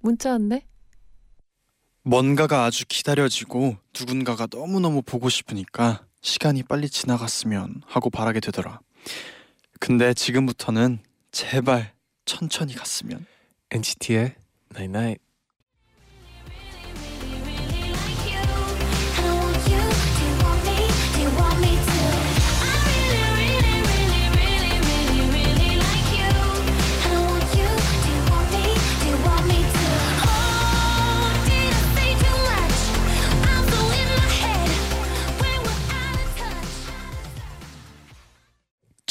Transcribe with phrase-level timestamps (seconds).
[0.00, 0.66] 문자 왔네.
[2.02, 8.80] 뭔가가 아주 기다려지고 누군가가 너무너무 보고 싶으니까 시간이 빨리 지나갔으면 하고 바라게 되더라.
[9.78, 10.98] 근데 지금부터는
[11.30, 13.26] 제발 천천히 갔으면.
[13.70, 14.34] NCT의
[14.74, 14.90] Night Night.
[14.90, 15.29] really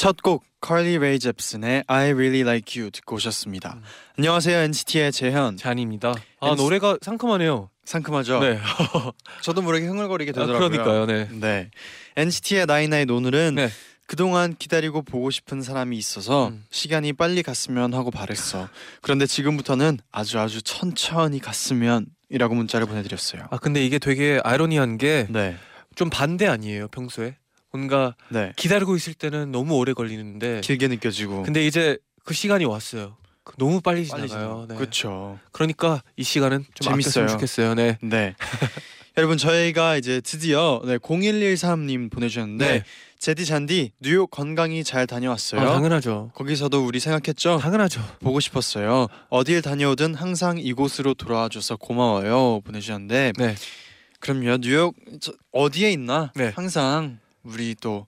[0.00, 3.82] 첫곡 칼리 레이 잽슨의 I Really Like You 듣고 오셨습니다.
[4.16, 5.58] 안녕하세요 NCT의 재현.
[5.58, 6.14] 잔입니다.
[6.40, 7.68] 아 NC 노래가 상큼하네요.
[7.84, 8.40] 상큼하죠?
[8.40, 8.58] 네.
[9.44, 10.70] 저도 모르게 흥얼거리게 아, 되더라고요.
[10.70, 11.04] 그러니까요.
[11.04, 11.28] 네.
[11.32, 11.70] 네.
[12.16, 13.68] NCT의 나인나인 오늘은 네.
[14.06, 16.64] 그동안 기다리고 보고 싶은 사람이 있어서 음.
[16.70, 18.70] 시간이 빨리 갔으면 하고 바랬어.
[19.02, 23.48] 그런데 지금부터는 아주 아주 천천히 갔으면 이라고 문자를 보내드렸어요.
[23.50, 25.58] 아 근데 이게 되게 아이러니한 게좀 네,
[26.10, 27.36] 반대 아니에요 평소에
[27.72, 28.52] 뭔가 네.
[28.56, 33.16] 기다리고 있을 때는 너무 오래 걸리는데 길게 느껴지고 근데 이제 그 시간이 왔어요.
[33.44, 34.66] 그 너무 빨리 빨리 지나가요.
[34.68, 34.74] 네.
[34.74, 35.38] 그렇죠.
[35.52, 37.24] 그러니까 이 시간은 좀 재밌어요.
[37.24, 37.74] 아꼈으면 좋겠어요.
[37.74, 37.98] 네.
[38.02, 38.34] 네.
[39.16, 42.84] 여러분 저희가 이제 드디어 네, 0113님 보내주셨는데 네.
[43.18, 45.60] 제디 잔디 뉴욕 건강히 잘 다녀왔어요.
[45.60, 46.30] 아, 당연하죠.
[46.34, 47.58] 거기서도 우리 생각했죠?
[47.58, 48.00] 당연하죠.
[48.20, 49.08] 보고 싶었어요.
[49.28, 53.54] 어딜 다녀오든 항상 이곳으로 돌아와 줘서 고마워요 보내주셨는데 네.
[54.20, 56.52] 그럼요 뉴욕 저, 어디에 있나 네.
[56.54, 58.06] 항상 우리 또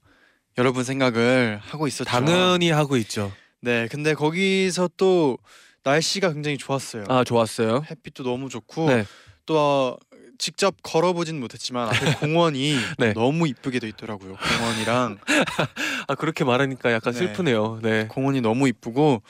[0.59, 2.04] 여러분 생각을 하고 있었죠.
[2.10, 3.32] 당연히 하고 있죠.
[3.60, 5.38] 네 근데 거기서 또
[5.84, 7.04] 날씨가 굉장히 좋았어요.
[7.09, 7.84] 아 좋았어요.
[7.91, 9.06] 햇빛도 너무 좋고 네.
[9.47, 9.97] 또 어,
[10.38, 13.12] 직접 걸어보진 못했지만 앞에 공원이 네.
[13.15, 14.37] 너무 이쁘게 돼 있더라고요.
[14.37, 15.19] 공원이랑
[16.09, 17.19] 아 그렇게 말하니까 약간 네.
[17.20, 17.81] 슬프네요.
[17.82, 18.06] 네.
[18.09, 19.22] 공원이 너무 이쁘고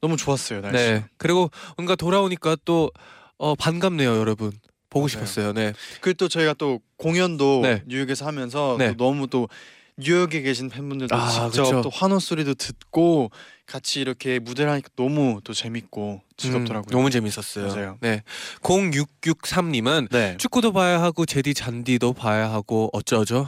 [0.00, 0.76] 너무 좋았어요 날씨.
[0.76, 1.04] 네.
[1.16, 2.90] 그리고 뭔가 돌아오니까 또
[3.36, 4.52] 어, 반갑네요, 여러분.
[4.94, 5.08] 보고.
[5.08, 5.52] 싶었어요.
[5.52, 5.72] 네.
[6.00, 7.82] 그리고 또 저희가 또 공연도 네.
[7.86, 8.88] 뉴욕에서 하면서 네.
[8.88, 9.48] 또 너무 또
[9.96, 11.82] 뉴욕에 계신 팬분들도 아, 직접 그쵸.
[11.82, 13.30] 또 환호 소리도 듣고
[13.66, 16.90] 같이 이렇게 무대를 하니까 너무 또 재밌고 즐겁더라고요.
[16.90, 17.68] 음, 너무 재밌었어요.
[17.68, 17.98] 맞아요.
[18.00, 18.22] 네.
[18.62, 20.36] 0663님은 네.
[20.38, 23.46] 축구도 봐야 하고 제디 잔디도 봐야 하고 어쩌죠?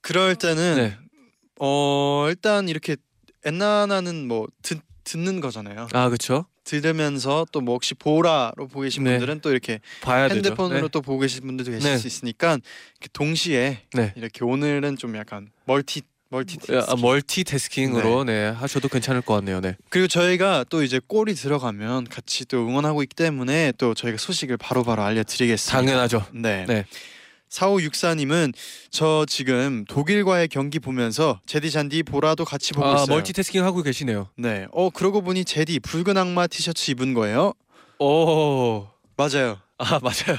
[0.00, 0.96] 그럴 때는 네.
[1.60, 2.96] 어 일단 이렇게
[3.44, 5.88] 엔나나는 뭐 듣, 듣는 거잖아요.
[5.92, 6.46] 아 그렇죠.
[6.64, 9.12] 들으면서 또 뭐 혹시 보라로 보고 계신 네.
[9.12, 10.88] 분들은 또 이렇게 봐야 핸드폰으로 되죠.
[10.88, 11.98] 또 보고 계신 분들도 계실 네.
[11.98, 14.12] 수 있으니까 이렇게 동시에 네.
[14.16, 16.80] 이렇게 오늘은 좀 약간 멀티 멀티 네.
[16.88, 18.48] 아, 멀티태스킹으로 네.
[18.48, 19.60] 하셔도 괜찮을 것 같네요.
[19.60, 19.76] 네.
[19.88, 25.02] 그리고 저희가 또 이제 골이 들어가면 같이 또 응원하고 있기 때문에 또 저희가 소식을 바로바로
[25.02, 25.78] 알려드리겠습니다.
[25.78, 26.26] 당연하죠.
[26.32, 26.64] 네.
[26.66, 26.86] 네.
[27.54, 28.52] 4564님은
[28.90, 33.06] 저 지금 독일과의 경기 보면서 제디 잔디 보라도 같이 보고 아, 있어요.
[33.06, 34.28] 멀티태스킹 하고 계시네요.
[34.36, 34.66] 네.
[34.72, 37.54] 어 그러고 보니 제디 붉은 악마 티셔츠 입은 거예요?
[37.98, 38.86] 오.
[39.16, 39.58] 맞아요.
[39.78, 40.38] 아 맞아요.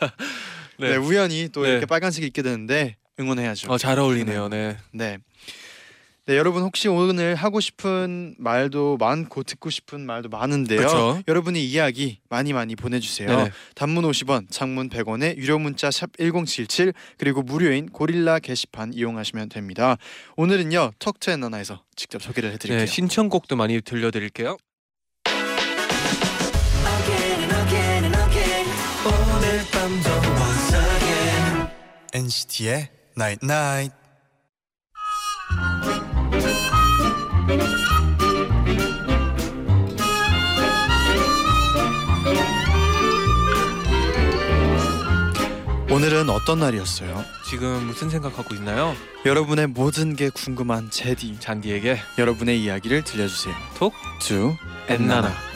[0.78, 0.90] 네.
[0.90, 0.96] 네.
[0.96, 1.70] 우연히 또 네.
[1.70, 3.72] 이렇게 빨간색 입게 되는데 응원해야죠.
[3.72, 4.48] 어, 잘 어울리네요.
[4.48, 4.76] 네.
[4.92, 5.18] 네.
[6.28, 10.80] 네 여러분 혹시 오늘 하고 싶은 말도 많고 듣고 싶은 말도 많은데요.
[10.80, 11.22] 그쵸.
[11.28, 13.28] 여러분의 이야기 많이 많이 보내주세요.
[13.28, 13.50] 네네.
[13.76, 19.98] 단문 50원, 장문 100원에 유료 문자 샵 #1077 그리고 무료인 고릴라 게시판 이용하시면 됩니다.
[20.36, 22.80] 오늘은요 턱투앤나나에서 직접 소개를 해드릴게요.
[22.80, 24.56] 네, 신청곡도 많이 들려드릴게요.
[32.12, 34.05] NCT의 Night Night.
[45.96, 47.24] 오늘은 어떤 날이었어요?
[47.48, 48.94] 지금 무슨 생각하고 있나요?
[49.24, 51.40] 여러분의 모든 게 궁금한 제디.
[51.40, 53.54] 잔디에게 여러분의 이야기를 들려주세요.
[53.78, 54.56] 톡투
[54.88, 55.55] 엔나나.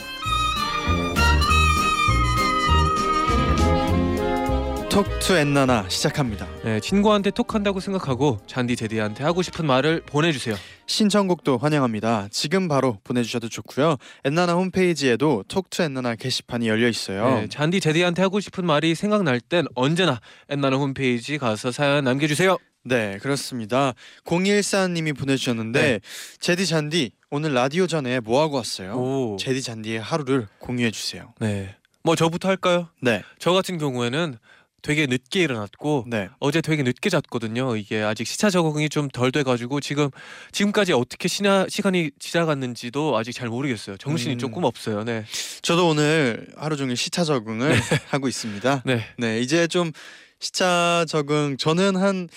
[4.90, 6.48] 톡투 엔나나 시작합니다.
[6.64, 10.56] 네, 친구한테 톡한다고 생각하고 잔디 제디한테 하고 싶은 말을 보내주세요.
[10.87, 12.26] 신청곡도 환영합니다.
[12.32, 13.98] 지금 바로 보내주셔도 좋고요.
[14.25, 17.37] 엔나나 홈페이지에도 톡투 엔나나 게시판이 열려 있어요.
[17.37, 22.58] 네, 잔디 제디한테 하고 싶은 말이 생각날 땐 언제나 엔나나 홈페이지 가서 사연 남겨주세요.
[22.82, 23.94] 네, 그렇습니다.
[24.25, 26.00] 0214님이 보내주셨는데 네.
[26.40, 28.94] 제디 잔디 오늘 라디오 전에 뭐 하고 왔어요?
[28.94, 29.37] 오.
[29.38, 31.32] 제디 잔디의 하루를 공유해 주세요.
[31.38, 31.76] 네.
[32.02, 32.88] 뭐 저부터 할까요?
[33.00, 34.37] 네, 저 같은 경우에는
[34.82, 36.29] 되게 늦게 일어났고 네.
[36.38, 37.77] 어제 되게 늦게 잤거든요.
[37.77, 40.09] 이게 아직 시차 적응이 좀 덜 돼가지고 지금
[40.53, 43.97] 지금까지 어떻게 시나, 시간이 지나갔는지도 아직 잘 모르겠어요.
[43.97, 44.38] 정신이 음.
[44.38, 45.05] 조금 없어요.
[45.05, 45.25] 네.
[45.62, 47.73] 저도 오늘 하루 종일 시차 적응을
[48.11, 48.82] 하고 있습니다.
[48.87, 49.05] 네.
[49.19, 49.93] 네, 이제 좀
[50.38, 52.29] 시차 적응 저는 한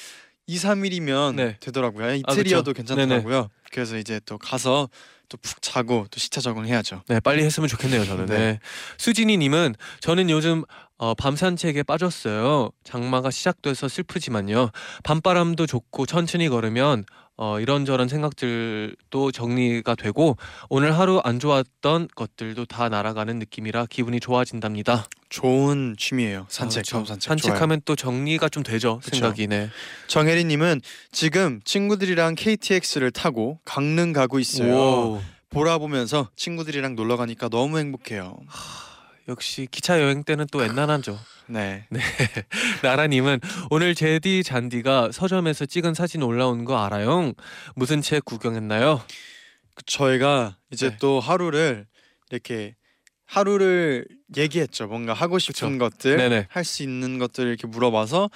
[0.48, 1.58] 2, 3일이면 네.
[1.62, 2.06] 되더라고요.
[2.06, 2.96] 아, 이틀이어도 그쵸.
[2.96, 3.50] 괜찮더라고요.
[3.72, 4.90] 그래서 이제 또 가서
[5.30, 7.04] 또 푹 자고 또 시차 적응 해야죠.
[7.08, 8.06] 네, 빨리 했으면 좋겠네요.
[8.06, 8.26] 저는.
[8.28, 8.38] 네.
[8.38, 8.60] 네.
[8.98, 10.64] 수진이 님은 저는 요즘
[10.98, 12.70] 어, 밤 산책에 빠졌어요.
[12.84, 14.72] 장마가 시작돼서 슬프지만요.
[15.04, 17.04] 밤바람도 좋고 천천히 걸으면
[17.36, 20.38] 어, 이런저런 생각들도 정리가 되고
[20.70, 25.08] 오늘 하루 안 좋았던 것들도 다 날아가는 느낌이라 기분이 좋아진답니다.
[25.30, 26.46] 좋은 취미예요.
[26.50, 27.22] 산책, 아, 산책.
[27.22, 29.00] 산책하면 또 정리가 좀 되죠.
[29.00, 29.16] 그쵸.
[29.16, 29.70] 생각이 네.
[30.08, 30.82] 정혜리님은
[31.12, 34.76] 지금 친구들이랑 KTX를 타고 강릉 가고 있어요.
[34.76, 38.38] 오, 보라 보면서 친구들이랑 놀러 가니까 너무 행복해요.
[39.28, 41.18] 역시 기차 여행 때는 또 엔난하죠.
[41.48, 41.88] 네.
[42.84, 43.40] 나라님은
[43.70, 47.34] 오늘 제디 잔디가 서점에서 찍은 사진 올라온 거 알아요?
[47.76, 49.02] 무슨 책 구경했나요?
[49.76, 50.98] 그 저희가 이제 네.
[51.00, 51.86] 또 하루를
[52.32, 52.76] 이렇게
[53.26, 54.06] 하루를
[54.36, 54.88] 얘기했죠.
[54.88, 56.48] 뭔가 하고 싶은 것들, 네네.
[56.50, 58.30] 할수 있는 것들을 이렇게 물어봐서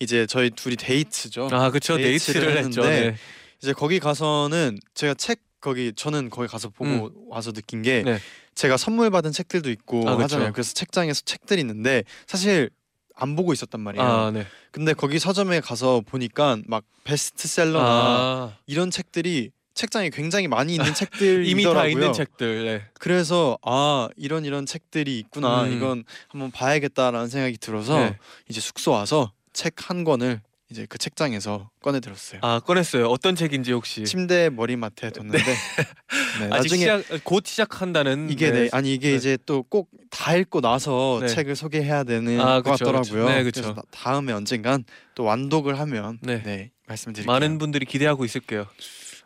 [0.00, 1.48] 이제 저희 둘이 데이트죠.
[1.52, 2.82] 아 그쵸 데이트를 데이트를 했죠.
[2.82, 3.16] 네.
[3.62, 8.04] 이제 거기 가서는 제가 책 거기 저는 거기 가서 보고 와서 느낀 게 음.
[8.06, 8.18] 네.
[8.54, 10.18] 제가 선물 받은 책들도 있고 아.
[10.20, 10.52] 하잖아요.
[10.52, 12.70] 그래서 책장에서 책들이 있는데 사실
[13.14, 14.06] 안 보고 있었단 말이에요.
[14.06, 14.46] 아 네.
[14.70, 21.46] 근데 거기 서점에 가서 보니까 막 베스트셀러나 아 이런 책들이 책장에 굉장히 많이 있는 책들이더라고요.
[21.50, 22.64] 이미 다 있는 책들.
[22.64, 22.82] 네.
[22.98, 25.72] 그래서 아 이런 이런 책들이 있구나 음.
[25.72, 28.18] 이건 한번 봐야겠다라는 생각이 들어서 네.
[28.48, 32.40] 이제 숙소 와서 책 한 권을 이제 그 책장에서 꺼내 들었어요.
[32.44, 33.06] 아 꺼냈어요.
[33.06, 34.04] 어떤 책인지 혹시?
[34.04, 35.44] 침대 머리맡에 뒀는데 네,
[36.52, 38.30] 아직 나중에 시작 곧 시작한다는.
[38.30, 39.16] 이게 네, 아니 이게 네.
[39.16, 41.28] 이제 또 꼭 다 읽고 나서 네.
[41.28, 43.24] 책을 소개해야 되는 아, 것 그쵸, 같더라고요.
[43.26, 43.28] 그쵸.
[43.28, 43.60] 네, 그쵸.
[43.62, 44.84] 그래서 나- 다음에 언젠간
[45.14, 46.42] 또 완독을 하면 네.
[46.42, 47.32] 네, 말씀드릴게요.
[47.32, 48.66] 많은 분들이 기대하고 있을게요.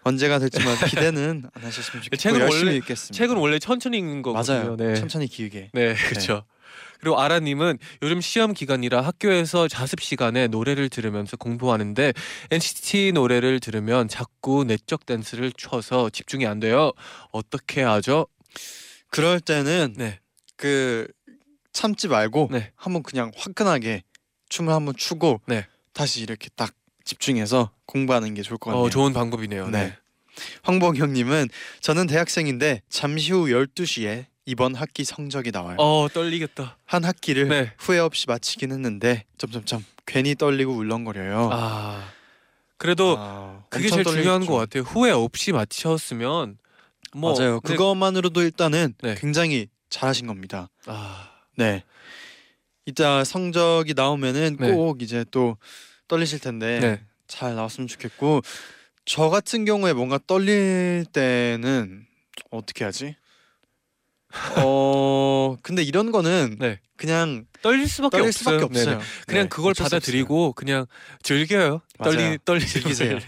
[0.02, 0.76] 언제가 될지만
[1.17, 3.17] 기대는 안 하셨으면 좋겠고 책은 열심히 원래- 읽겠습니다.
[3.17, 4.58] 책은 원래 천천히 읽는 거거든요.
[4.58, 4.76] 맞아요.
[4.76, 4.94] 네.
[4.94, 5.70] 천천히 길게.
[5.73, 6.44] 네, 그렇죠.
[7.05, 12.15] 그리고 아라님은 요즘 시험 기간이라 학교에서 자습 시간에 노래를 들으면서 공부하는데
[12.51, 16.93] NCT 노래를 들으면 자꾸 내적 댄스를 춰서 집중이 안 돼요.
[17.31, 18.27] 어떻게 하죠?
[19.11, 20.19] 그럴 때는 네,
[20.56, 21.06] 그
[21.75, 22.73] 참지 말고 네.
[22.75, 24.03] 한번 그냥 화끈하게
[24.49, 25.67] 춤을 한번 추고 네.
[25.93, 26.73] 다시 이렇게 딱
[27.05, 28.87] 집중해서 공부하는 게 좋을 것 같네요.
[28.87, 29.69] 어, 좋은 방법이네요.
[29.69, 29.89] 네.
[29.89, 29.97] 네.
[30.62, 35.76] 황봉 형님은 저는 대학생인데 잠시 후 12시에 이번 학기 성적이 나와요.
[35.79, 36.76] 어, 떨리겠다.
[36.85, 37.73] 한 학기를 네.
[37.79, 41.49] 후회 없이 마치긴 했는데 점점점 괜히 떨리고 울렁거려요.
[41.50, 42.05] 아,
[42.76, 44.44] 그래도 아, 그게 제일 중요한.
[44.44, 44.82] 것 같아요.
[44.82, 46.58] 후회 없이 마치셨으면
[47.14, 47.61] 뭐 맞아요.
[47.61, 49.14] 근데- 그것만으로도 일단은 네.
[49.19, 50.69] 굉장히 잘하신 겁니다.
[50.87, 51.82] 아, 네.
[52.85, 54.73] 이따 성적이 나오면은 네.
[54.73, 55.56] 꼭 이제 또
[56.06, 57.00] 떨리실 텐데 네.
[57.26, 58.43] 잘 나왔으면 좋겠고
[59.06, 62.06] 저 같은 경우에 뭔가 떨릴 때는
[62.50, 63.17] 어떻게 하지?
[64.57, 66.81] 어 근데 이런 거는 네.
[66.97, 68.59] 그냥 떨릴 수밖에 떨릴 없어요.
[68.61, 68.93] 수밖에 네네.
[68.97, 69.09] 없어요.
[69.27, 70.87] 그냥 네, 그걸 어쩔 수 받아들이고 그냥
[71.23, 71.81] 즐겨요.
[72.03, 72.37] 떨리 맞아요.
[72.45, 73.19] 떨리 즐기세요.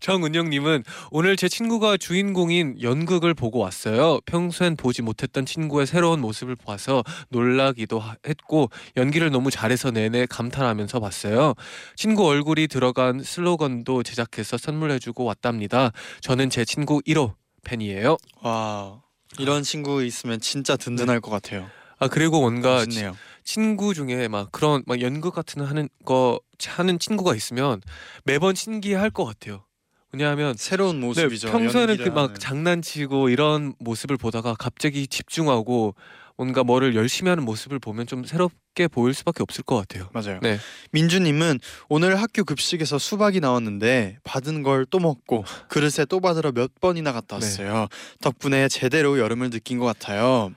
[0.00, 4.20] 정은영님은 오늘 제 친구가 주인공인 연극을 보고 왔어요.
[4.26, 11.00] 평소엔 보지 못했던 친구의 새로운 모습을 봐서 놀라기도 하- 했고 연기를 너무 잘해서 내내 감탄하면서
[11.00, 11.54] 봤어요.
[11.96, 15.92] 친구 얼굴이 들어간 슬로건도 제작해서 선물해주고 왔답니다.
[16.20, 18.16] 저는 제 친구 1호 팬이에요.
[18.42, 19.00] 와
[19.38, 21.70] 이런 친구 있으면 진짜 든든할 것 같아요.
[21.98, 23.16] 아 그리고 뭔가 멋있네요.
[23.44, 27.80] 친구 중에 막 그런 막 연극 같은 거 하는 거 하는 친구가 있으면
[28.24, 29.64] 매번 신기할 것 같아요.
[30.12, 31.50] 왜냐하면 새로운 네, 모습이죠.
[31.50, 32.14] 평소에는 그 연기라는.
[32.14, 35.94] 막 장난치고 이런 모습을 보다가 갑자기 집중하고
[36.42, 40.08] 뭔가 뭐를 열심히 하는 모습을 보면 좀 새롭게 보일 수밖에 없을 것 같아요.
[40.12, 40.40] 맞아요.
[40.42, 40.58] 네.
[40.90, 47.12] 민주님은 오늘 학교 급식에서 수박이 나왔는데 받은 걸 또 먹고 그릇에 또 받으러 몇 번이나
[47.12, 47.46] 갔다 네.
[47.46, 47.86] 왔어요.
[48.20, 50.50] 덕분에 제대로 여름을 느낀 것 같아요.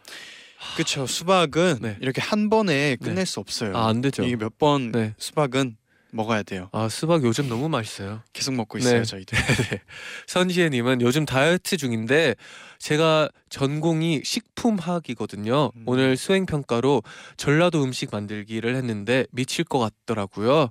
[0.73, 1.05] 그렇죠.
[1.05, 1.97] 수박은 네.
[2.01, 3.77] 이렇게 한 번에 끝낼 수 없어요.
[3.77, 4.23] 아 안 되죠.
[4.23, 5.13] 이게 몇번 네.
[5.19, 5.77] 수박은
[6.15, 6.69] 먹어야 돼요.
[6.71, 8.21] 아 수박 요즘 너무 맛있어요.
[8.33, 9.03] 계속 먹고 있어요, 네.
[9.03, 9.35] 저희도.
[10.27, 12.35] 선지혜님은 요즘 다이어트 중인데
[12.79, 15.71] 제가 전공이 식품학이거든요.
[15.75, 15.83] 음.
[15.85, 17.03] 오늘 수행 평가로
[17.37, 20.69] 전라도 음식 만들기를 했는데 미칠 것 같더라고요.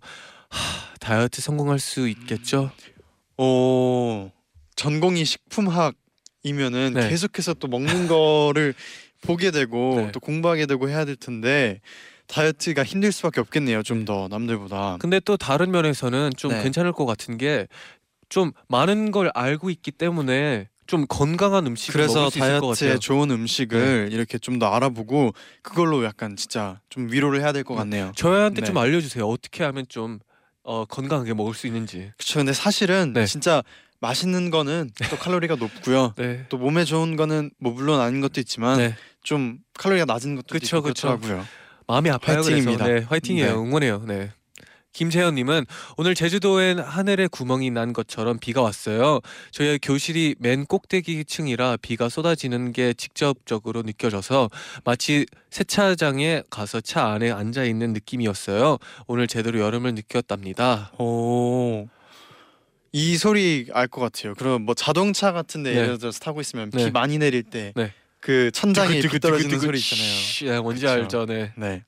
[0.49, 2.71] 하, 다이어트 성공할 수 있겠죠?
[3.37, 4.31] 오,
[4.77, 7.09] 전공이 식품학이면은 네.
[7.09, 8.75] 계속해서 또 먹는 거를
[9.23, 10.13] 보게 되고 네.
[10.13, 11.81] 또 공부하게 되고 해야 될 텐데
[12.27, 13.83] 다이어트가 힘들 수밖에 없겠네요.
[13.83, 14.97] 좀 더 남들보다.
[15.01, 16.63] 근데 또 다른 면에서는 좀 네.
[16.63, 17.67] 괜찮을 것 같은 게
[18.31, 22.87] 좀 많은 걸 알고 있기 때문에 좀 건강한 음식을 그래서 먹을 수 있을 것 다이어트에
[22.89, 22.95] 같아요.
[22.95, 22.99] 네.
[22.99, 28.13] 좋은 음식을 이렇게 좀 더 알아보고 그걸로 약간 진짜 좀 위로를 해야 될 것 같네요.
[28.17, 28.67] 저희한테 네.
[28.67, 29.25] 좀 알려주세요.
[29.29, 30.19] 어떻게 하면 좀
[30.65, 32.11] 어, 건강하게 먹을 수 있는지.
[32.17, 32.41] 그렇죠.
[32.41, 33.27] 근데 사실은 네.
[33.27, 33.63] 진짜
[34.01, 36.15] 맛있는 거는 또 칼로리가 높고요.
[36.19, 36.47] 네.
[36.49, 38.97] 또 몸에 좋은 거는 뭐 물론 아닌 것도 있지만 네.
[39.23, 41.09] 좀 칼로리가 낮은 것도 그쵸, 있고 그쵸.
[41.19, 41.47] 그렇더라고요.
[41.87, 42.37] 마음이 아파요.
[42.39, 42.85] 화이팅입니다.
[42.85, 43.01] 그래서.
[43.01, 43.47] 네, 화이팅이에요.
[43.47, 43.53] 네.
[43.69, 44.05] 응원해요.
[44.07, 44.31] 네.
[44.93, 49.19] 김재현님은 오늘 제주도엔 하늘에 구멍이 난 것처럼 비가 왔어요.
[49.51, 54.51] 저희 교실이 맨 꼭대기층이라 비가 쏟아지는 게 직접적으로 느껴져서
[54.85, 58.79] 마치 세차장에 가서 차 안에 앉아 있는 느낌이었어요.
[59.09, 60.93] 오늘 제대로 여름을 느꼈답니다.
[60.99, 61.89] 오.
[62.93, 64.35] 이 소리 알 것 같아요.
[64.35, 65.81] 그럼 뭐 자동차 같은데 네.
[65.81, 66.91] 예를 들어서 타고 있으면 비 네.
[66.93, 67.93] 많이 내릴 때 네.
[68.25, 68.51] 그
[69.03, 70.15] 두구, 떨어지는 소리 있잖아요.
[70.15, 70.93] 쉬, 네, 뭔지 그쵸.
[70.93, 71.27] 알죠.
[71.27, 71.53] 네.
[71.59, 71.85] 네.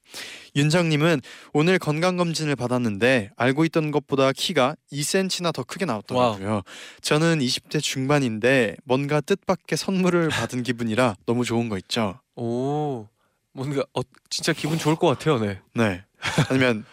[0.55, 1.23] 윤정님은
[1.55, 6.61] 오늘 건강 검진을 받았는데 알고 있던 것보다 키가 2cm나 더 크게 나왔더라고요.
[7.01, 12.21] 저는 20대 중반인데 뭔가 뜻밖의 선물을 받은 기분이라 너무 좋은 거 있죠.
[12.35, 13.09] 오.
[13.53, 15.39] 뭔가 어, 진짜 기분 좋을 것 같아요.
[15.39, 15.61] 네.
[15.73, 16.05] 네.
[16.51, 16.85] 아니면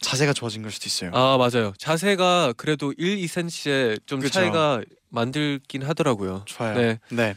[0.00, 1.10] 자세가 좋아진 걸 수도 있어요.
[1.12, 1.74] 아 맞아요.
[1.76, 4.32] 자세가 그래도 1, 2cm의 좀 그쵸.
[4.32, 6.44] 차이가 만들긴 하더라고요.
[6.46, 6.74] 좋아요.
[6.78, 6.98] 네.
[7.10, 7.36] 네.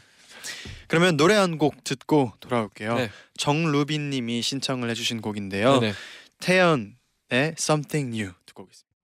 [0.94, 2.96] 그러면 노래 한 곡 듣고 돌아올게요.
[2.96, 3.10] 네.
[3.36, 5.80] 정루빈 님이 신청을 해주신 곡인데요.
[5.80, 5.94] 네네.
[6.40, 6.94] 태연의
[7.58, 8.94] Something New 듣고 오겠습니다.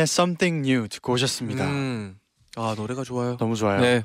[0.00, 1.66] 태연의 Something New 듣고 오셨습니다.
[1.66, 2.16] 음.
[2.56, 3.36] 아 노래가 좋아요.
[3.36, 3.80] 너무 좋아요.
[3.80, 4.02] 네.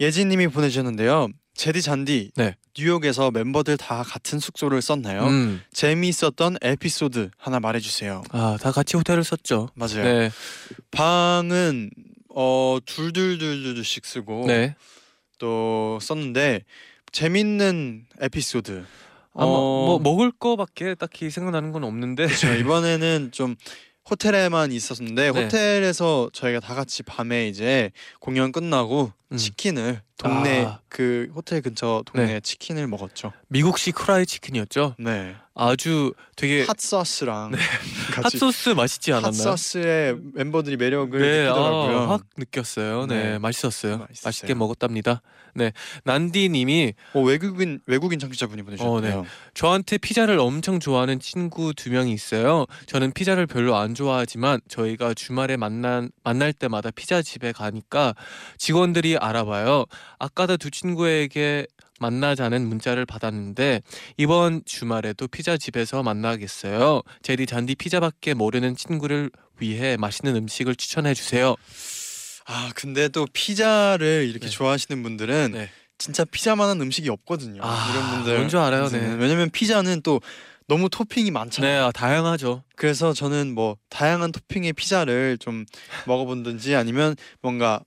[0.00, 1.28] 예진님이 보내주셨는데요.
[1.54, 2.54] 제디 잔디 네.
[2.76, 5.24] 뉴욕에서 멤버들 다 같은 숙소를 썼나요?
[5.26, 5.60] 음.
[5.72, 8.22] 재미있었던 에피소드 하나 말해주세요.
[8.30, 9.68] 아다 같이 호텔을 썼죠.
[9.74, 10.04] 맞아요.
[10.04, 10.30] 네.
[10.90, 11.90] 방은
[12.34, 14.76] 어 둘둘둘둘씩 쓰고 네.
[15.38, 16.62] 또 썼는데
[17.12, 18.84] 재밌는 에피소드.
[19.34, 22.26] 아마 어, 뭐 먹을 거밖에 딱히 생각나는 건 없는데.
[22.26, 22.52] 그렇죠.
[22.54, 23.54] 이번에는 좀
[24.10, 25.42] 호텔에만 있었는데 네.
[25.42, 29.36] 호텔에서 저희가 다 같이 밤에 이제 공연 끝나고 음.
[29.36, 30.80] 치킨을 동네 아.
[30.88, 32.40] 그 호텔 근처 동네 네.
[32.40, 33.32] 치킨을 먹었죠.
[33.48, 34.96] 미국식 프라이 치킨이었죠.
[34.98, 35.36] 네.
[35.54, 37.50] 아주 되게 핫소스랑
[38.12, 39.50] 같이 핫소스 맛있지 않았나요?
[39.50, 41.98] 핫소스에 멤버들이 매력을 네, 느끼더라고요.
[41.98, 43.06] 아, 확 느꼈어요.
[43.06, 43.38] 네, 네.
[43.38, 43.98] 맛있었어요.
[43.98, 44.22] 맛있었어요.
[44.24, 45.20] 맛있게 먹었답니다.
[45.54, 45.72] 네,
[46.04, 49.24] 난디님이 어, 외국인 외국인 청취자분이 보내주셨네요.
[49.54, 52.66] 저한테 피자를 엄청 좋아하는 친구 두 명이 있어요.
[52.86, 58.14] 저는 피자를 별로 안 좋아하지만 저희가 주말에 만난 만날 때마다 피자 집에 가니까
[58.58, 59.86] 직원들이 알아봐요.
[60.18, 61.66] 아까도 두 친구에게
[62.00, 63.82] 만나자는 문자를 받았는데
[64.16, 67.02] 이번 주말에도 피자 집에서 만나겠어요.
[67.22, 71.56] 제디 잔디 피자밖에 모르는 친구를 위해 맛있는 음식을 추천해 주세요.
[72.46, 74.50] 아 근데 또 피자를 이렇게 네.
[74.50, 75.70] 좋아하시는 분들은 네.
[75.98, 77.60] 진짜 피자만한 음식이 없거든요.
[77.62, 79.14] 아, 이런 분들 뭔지 알아요, 네.
[79.18, 80.20] 왜냐면 피자는 또
[80.68, 81.72] 너무 토핑이 많잖아요.
[81.72, 82.62] 네, 아, 다양하죠.
[82.76, 85.64] 그래서 저는 뭐 다양한 토핑의 피자를 좀
[86.06, 87.80] 먹어본든지 아니면 뭔가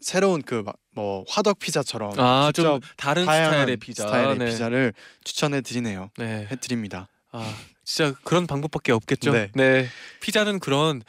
[0.00, 0.62] 새로운 그
[0.96, 4.06] 뭐 화덕 피자처럼 아, 좀 다른 스타일의 피자.
[4.06, 4.46] 스타일의 네.
[4.46, 6.10] 피자를 추천해 드리네요.
[6.16, 6.48] 네.
[6.50, 7.06] 해 드립니다.
[7.32, 9.30] 아 진짜 그런 방법밖에 없겠죠.
[9.30, 9.50] 네.
[9.54, 9.86] 네.
[10.20, 11.02] 피자는 그런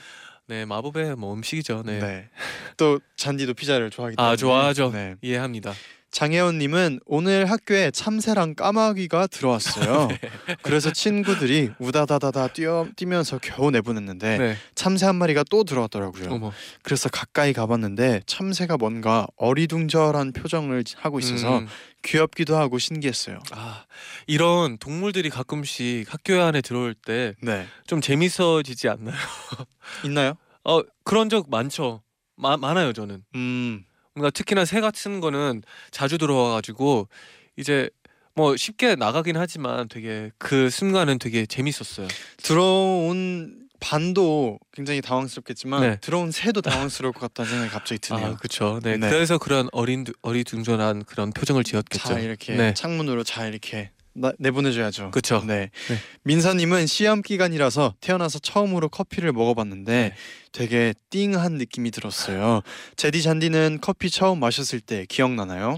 [0.46, 1.84] 네 마법의 뭐 음식이죠.
[1.86, 2.00] 네.
[2.00, 2.30] 네.
[2.76, 4.92] 또 잔디도 피자를 좋아하기 때문에 아 좋아하죠.
[4.92, 5.16] 네.
[5.22, 5.74] 이해합니다.
[6.18, 10.08] 장혜원님은 오늘 학교에 참새랑 까마귀가 들어왔어요.
[10.08, 10.20] 네.
[10.64, 14.58] 그래서 친구들이 우다다다다 뛰어 뛰면서 겨우 내보냈는데 네.
[14.74, 16.32] 참새 한 마리가 또 들어왔더라고요.
[16.32, 16.52] 어머.
[16.82, 21.68] 그래서 가까이 가봤는데 참새가 뭔가 어리둥절한 표정을 하고 있어서 음,
[22.04, 23.38] 귀엽기도 하고 신기했어요.
[23.52, 23.86] 아
[24.26, 27.68] 이런 동물들이 가끔씩 학교 안에 들어올 때좀 네.
[28.02, 29.16] 재밌어지지 않나요?
[30.04, 30.34] 있나요?
[30.64, 32.02] 어 그런 적 많죠.
[32.38, 33.24] 마, 많아요 저는.
[33.36, 33.84] 음.
[34.18, 37.08] 뭔가 특히나 새 같은 거는 자주 들어와가지고
[37.56, 37.90] 이제
[38.34, 42.08] 뭐 쉽게 나가긴 하지만 되게 그 순간은 되게 재밌었어요.
[42.38, 45.98] 들어온 반도 굉장히 당황스럽겠지만 네.
[46.02, 48.26] 들어온 새도 당황스러울 것 같다는 생각이 갑자기 드네요.
[48.26, 48.80] 아 그렇죠.
[48.84, 48.98] 네.
[48.98, 49.08] 네.
[49.10, 52.08] 그래서 그런 어린 어리둥절한 그런 표정을 지었겠죠.
[52.08, 52.74] 잘 이렇게 네.
[52.74, 55.12] 창문으로 잘 이렇게 나, 내보내줘야죠.
[55.12, 55.44] 그쵸.
[55.46, 55.70] 네.
[55.90, 55.96] 네.
[56.24, 60.16] 민서님은 시험 기간이라서 태어나서 처음으로 커피를 먹어봤는데 네.
[60.52, 62.62] 되게 띵한 느낌이 들었어요.
[62.96, 65.78] 제디 잔디는 커피 처음 마셨을 때 기억나나요?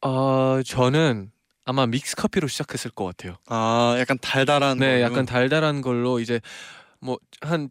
[0.00, 1.30] 어 저는
[1.64, 3.36] 아마 믹스 커피로 시작했을 것 같아요.
[3.46, 4.78] 아, 약간 달달한.
[4.78, 5.00] 네, 걸로?
[5.02, 6.40] 약간 달달한 걸로 이제
[7.00, 7.70] 뭐 한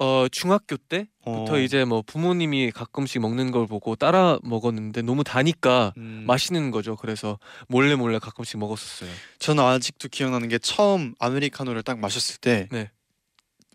[0.00, 1.58] 어 중학교 때부터 어.
[1.58, 6.94] 이제 뭐 부모님이 가끔씩 먹는 걸 보고 따라 먹었는데 너무 다니까 음, 맛있는 거죠.
[6.94, 9.10] 그래서 몰래 몰래 가끔씩 먹었었어요.
[9.40, 12.90] 저는 아직도 기억나는 게 처음 아메리카노를 딱 마셨을 때 네.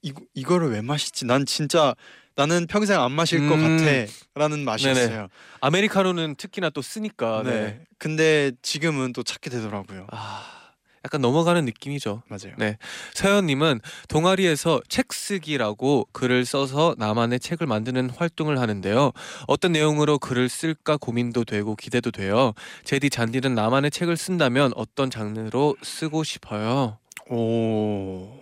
[0.01, 1.25] 이 이거를 왜 마시지?
[1.25, 1.93] 난 진짜
[2.35, 4.07] 나는 평생 안 마실 것 음.
[4.33, 5.09] 같아라는 맛이었어요.
[5.09, 5.27] 네네.
[5.61, 7.43] 아메리카노는 특히나 또 쓰니까.
[7.43, 7.51] 네.
[7.51, 7.81] 네.
[7.99, 10.07] 근데 지금은 또 찾게 되더라고요.
[10.11, 10.62] 아,
[11.05, 12.23] 약간 넘어가는 느낌이죠.
[12.27, 12.55] 맞아요.
[12.57, 12.77] 네.
[13.13, 19.11] 서현님은 동아리에서 책 쓰기라고 글을 써서 나만의 책을 만드는 활동을 하는데요.
[19.47, 22.53] 어떤 내용으로 글을 쓸까 고민도 되고 기대도 돼요.
[22.85, 26.97] 재디 쟈니는 나만의 책을 쓴다면 어떤 장르로 쓰고 싶어요?
[27.29, 28.41] 오.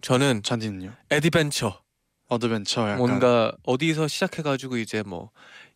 [0.00, 0.92] 저는 잔디는요?
[1.10, 1.80] adventure.
[2.28, 2.98] adventure 약간.
[2.98, 5.30] 뭔가 어디서 시작해가지고 이제 뭐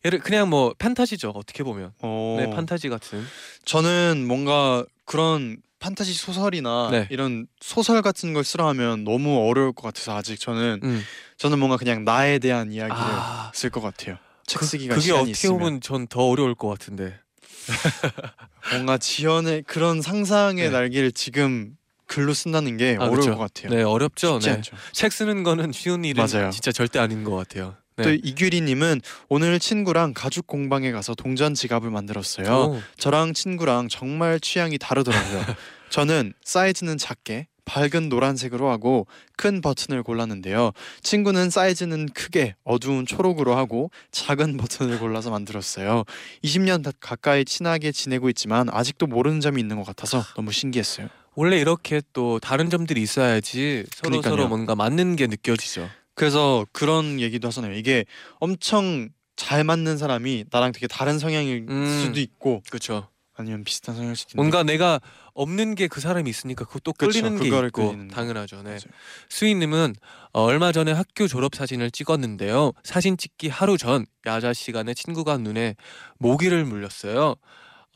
[0.05, 1.31] 예를 그냥 뭐 판타지죠.
[1.35, 1.91] 어떻게 보면.
[2.01, 2.37] 오.
[2.37, 3.23] 네, 판타지 같은.
[3.65, 7.07] 저는 뭔가 그런 판타지 소설이나 네.
[7.11, 11.03] 이런 소설 같은 걸 쓰라 하면 너무 어려울 것 같아서 아직 저는 음.
[11.37, 14.17] 저는 뭔가 그냥 나에 대한 이야기를 아, 쓸것 같아요.
[14.47, 17.19] 책 그, 쓰기가 그게 어떻게 있으면 보면 전 더 어려울 것 같은데.
[18.71, 20.69] 뭔가 지연의 그런 상상의 네.
[20.69, 21.75] 날개를 지금
[22.07, 23.35] 글로 쓴다는 게 아, 어려울 그쵸.
[23.35, 23.71] 것 같아요.
[23.75, 24.39] 네, 어렵죠.
[24.39, 24.51] 네.
[24.51, 24.75] 않죠.
[24.91, 26.49] 책 쓰는 거는 쉬운 일은 맞아요.
[26.51, 27.75] 진짜 절대 아닌 것 같아요.
[27.97, 28.03] 네.
[28.03, 32.47] 또 이규리님은 오늘 친구랑 가죽 공방에 가서 동전 지갑을 만들었어요.
[32.71, 35.43] 오, 저랑 친구랑 정말 취향이 다르더라고요.
[35.89, 40.71] 저는 사이즈는 작게 밝은 노란색으로 하고 큰 버튼을 골랐는데요.
[41.01, 46.03] 친구는 사이즈는 크게 어두운 초록으로 하고 작은 버튼을 골라서 만들었어요.
[46.43, 51.07] 20년 다- 가까이 친하게 지내고 있지만 아직도 모르는 점이 있는 것 같아서 너무 신기했어요.
[51.33, 54.31] 원래 이렇게 또 다른 점들이 있어야지 서로 그러니까요.
[54.35, 55.89] 서로 뭔가 맞는 게 느껴지죠.
[56.15, 57.73] 그래서 그런 얘기도 하잖아요.
[57.75, 58.05] 이게
[58.39, 62.01] 엄청 잘 맞는 사람이 나랑 되게 다른 성향일 음.
[62.05, 63.09] 수도 있고 그렇죠.
[63.37, 65.01] 아니면 비슷한 성향일 수도 있는데 뭔가 내가
[65.33, 68.15] 없는 게 그 사람이 있으니까 그것도 그쵸, 끌리는 게 그거를 있고 끌리는 거.
[68.15, 68.57] 당연하죠.
[68.63, 68.69] 네.
[68.69, 68.79] 맞아요.
[69.27, 69.95] 수희님은
[70.31, 72.71] 어, 얼마 전에 학교 졸업 사진을 찍었는데요.
[72.85, 75.75] 사진 찍기 하루 전 야자 시간에 친구가 눈에
[76.17, 77.35] 모기를 물렸어요.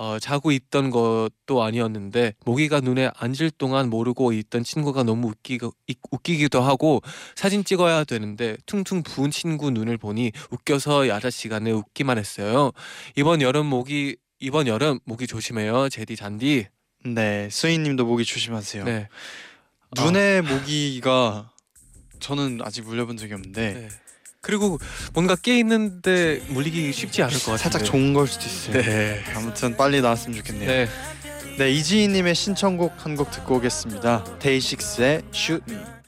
[0.01, 5.96] 어, 자고 있던 것도 아니었는데 모기가 눈에 앉을 동안 모르고 있던 친구가 너무 웃기고, 이-
[6.10, 7.01] 웃기기도 하고
[7.36, 12.71] 사진 찍어야 되는데 퉁퉁 부은 친구 눈을 보니 웃겨서 야자 시간에 웃기만 했어요.
[13.17, 15.89] 이번 여름 모기 이번 여름 모기 조심해요.
[15.89, 16.67] 제디 잔디.
[17.04, 18.86] 네, 수인님도 모기 조심하세요.
[18.86, 19.10] 네.
[20.02, 21.52] 눈에 모기가
[22.21, 23.89] 저는 아직 물려본 적이 없는데 네.
[24.41, 24.80] 그리고
[25.13, 27.58] 뭔가 깨 있는데 물리기 쉽지 않을 것 같아요.
[27.58, 28.82] 살짝 좋은 걸 수도 있어요.
[28.82, 29.23] 네.
[29.36, 30.69] 아무튼 빨리 나왔으면 좋겠네요.
[30.69, 30.88] 네,
[31.58, 31.71] 네.
[31.71, 34.23] 이지희님의 신청곡 한 곡 듣고 오겠습니다.
[34.39, 35.98] 데이식스의 Shoot Me.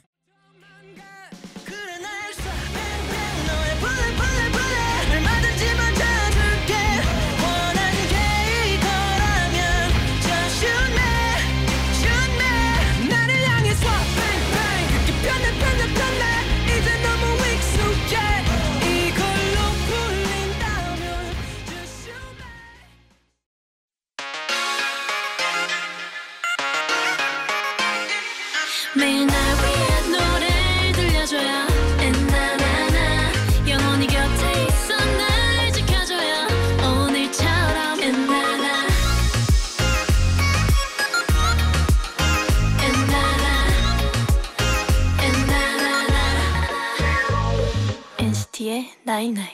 [49.12, 49.50] night night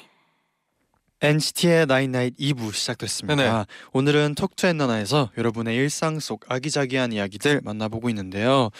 [1.20, 3.34] NCT의 night night 2부 시작됐습니다.
[3.34, 3.64] 네네.
[3.92, 8.70] 오늘은 Talk To 엔나나에서 여러분의 일상 속 아기자기한 이야기들 만나보고 있는데요.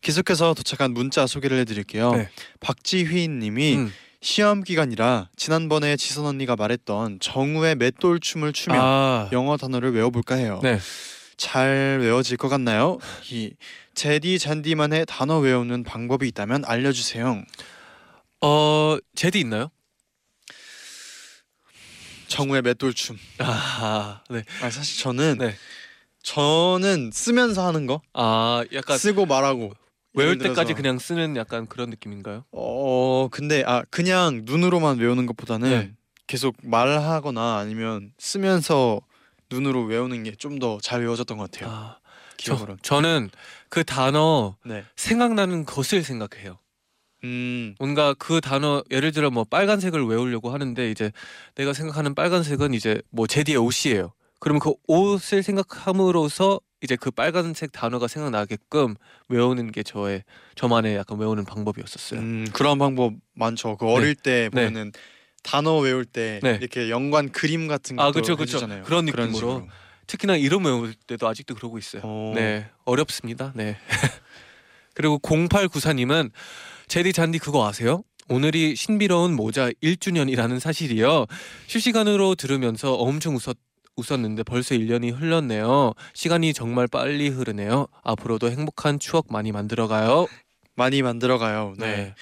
[0.00, 2.12] 계속해서 도착한 문자 소개를 해드릴게요.
[2.12, 2.30] 네.
[2.60, 3.92] 박지휘님이 음.
[4.22, 9.28] 시험 기간이라 지난번에 지선 언니가 말했던 정우의 맷돌 춤을 추며 아.
[9.32, 10.60] 영어 단어를 외워볼까 해요.
[10.62, 10.78] 네.
[11.36, 12.96] 잘 외워질 것 같나요?
[13.30, 13.52] 이
[13.92, 17.42] 제디 잔디만의 단어 외우는 방법이 있다면 알려주세요.
[18.40, 19.68] 어, 제디 있나요?
[22.32, 23.18] 정우의 맷돌 춤.
[23.38, 24.42] 아, 네.
[24.62, 25.54] 아 사실 저는 네.
[26.22, 29.72] 저는 쓰면서 하는 거 아, 약간 쓰고 말하고
[30.14, 32.44] 외울 때까지 그냥 쓰는 약간 그런 느낌인가요?
[32.52, 35.92] 어 근데 아 그냥 눈으로만 외우는 것보다는 네.
[36.26, 39.00] 계속 말하거나 아니면 쓰면서
[39.50, 41.70] 눈으로 외우는 게 좀 더 잘 외워졌던 것 같아요.
[41.70, 41.96] 아,
[42.38, 42.76] 기억으로.
[42.82, 43.30] 저, 저는
[43.68, 44.84] 그 단어 네.
[44.96, 46.58] 생각나는 것을 생각해요.
[47.24, 47.74] 음.
[47.78, 51.12] 뭔가 그 단어 예를 들어 뭐 빨간색을 외우려고 하는데 이제
[51.54, 54.12] 내가 생각하는 빨간색은 이제 뭐 제디의 옷이에요.
[54.40, 58.96] 그러면 그 옷을 생각함으로써 이제 그 빨간색 단어가 생각나게끔
[59.28, 60.24] 외우는 게 저의
[60.56, 62.20] 저만의 약간 외우는 방법이었었어요.
[62.20, 63.76] 음 그런 방법 많죠.
[63.76, 64.66] 그 어릴 때 네.
[64.66, 64.90] 보면은
[65.44, 66.58] 단어 외울 때 네.
[66.60, 68.56] 이렇게 연관 그림 같은 것도 아, 그쵸, 그쵸.
[68.56, 68.82] 해주잖아요.
[68.84, 69.32] 그런 느낌으로.
[69.32, 69.68] 식으로.
[70.08, 72.02] 특히나 이름 외울 때도 아직도 그러고 있어요.
[72.04, 72.32] 어.
[72.34, 73.52] 네, 어렵습니다.
[73.54, 73.76] 네.
[74.94, 76.30] 그리고 0894님은
[76.88, 78.02] 제디 잔디 그거 아세요?
[78.28, 81.26] 오늘이 신비로운 모자 1주년이라는 사실이요.
[81.66, 83.56] 실시간으로 들으면서 엄청 웃었
[83.96, 85.92] 웃었는데 벌써 1년이 흘렀네요.
[86.14, 87.88] 시간이 정말 빨리 흐르네요.
[88.02, 90.26] 앞으로도 행복한 추억 많이 만들어가요.
[90.74, 91.74] 많이 만들어가요.
[91.78, 91.86] 네.
[91.86, 92.14] 네.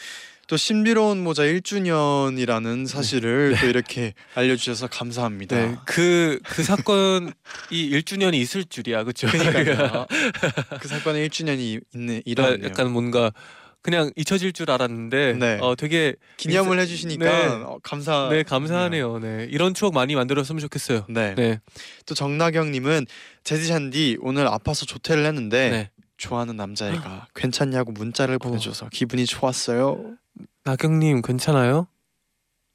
[0.50, 5.54] 또 신비로운 모자 1주년이라는 사실을 또 이렇게 알려주셔서 감사합니다.
[5.56, 5.76] 네.
[5.86, 7.30] 그, 그 사건이
[7.70, 9.04] 1주년이 있을 줄이야.
[9.04, 9.28] 그쵸?
[9.28, 10.06] 그러니까요.
[10.82, 12.66] 그 사건의 1주년이 있네 이러네요.
[12.66, 13.32] 약간 뭔가
[13.80, 15.58] 그냥 잊혀질 줄 알았는데 네.
[15.60, 17.46] 어 되게 기념을 있- 해주시니까 네.
[17.46, 18.28] 어, 감사.
[18.28, 19.20] 네 감사하네요.
[19.20, 21.06] 네 이런 추억 많이 만들었으면 좋겠어요.
[21.10, 21.36] 네.
[21.36, 21.60] 네,
[22.06, 23.06] 또 정나경님은
[23.44, 25.90] 제디찬디 오늘 아파서 조퇴를 했는데 네.
[26.16, 30.16] 좋아하는 남자애가 괜찮냐고 문자를 보내줘서 기분이 좋았어요.
[30.64, 31.86] 나경님 괜찮아요?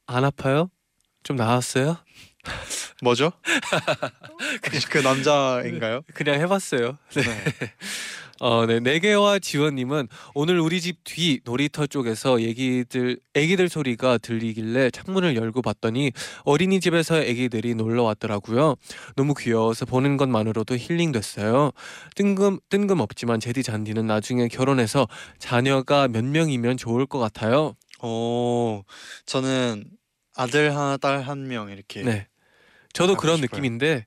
[0.07, 0.69] 안 아파요?
[1.23, 1.97] 좀 나았어요?
[3.03, 3.31] 뭐죠?
[4.65, 6.01] 혹시 그 남자인가요?
[6.13, 6.97] 그냥 해봤어요.
[7.15, 7.23] 네.
[8.41, 8.45] 네.
[8.45, 8.79] 어, 네.
[8.79, 16.11] 네개와 지원님은 오늘 우리 집 뒤 놀이터 쪽에서 얘기들 애기들 소리가 들리길래 창문을 열고 봤더니
[16.43, 18.75] 어린이집에서 애기들이 놀러 왔더라고요.
[19.15, 21.71] 너무 귀여워서 보는 것만으로도 힐링됐어요.
[22.15, 27.75] 뜬금 뜬금없지만 제디 잔디는 나중에 결혼해서 자녀가 몇 명이면 좋을 것 같아요.
[27.99, 28.81] 어,
[29.25, 29.85] 저는
[30.35, 32.01] 아들 하나, 딸 한 명 이렇게.
[32.03, 32.27] 네.
[32.93, 33.47] 저도 그런 싶어요.
[33.61, 34.05] 느낌인데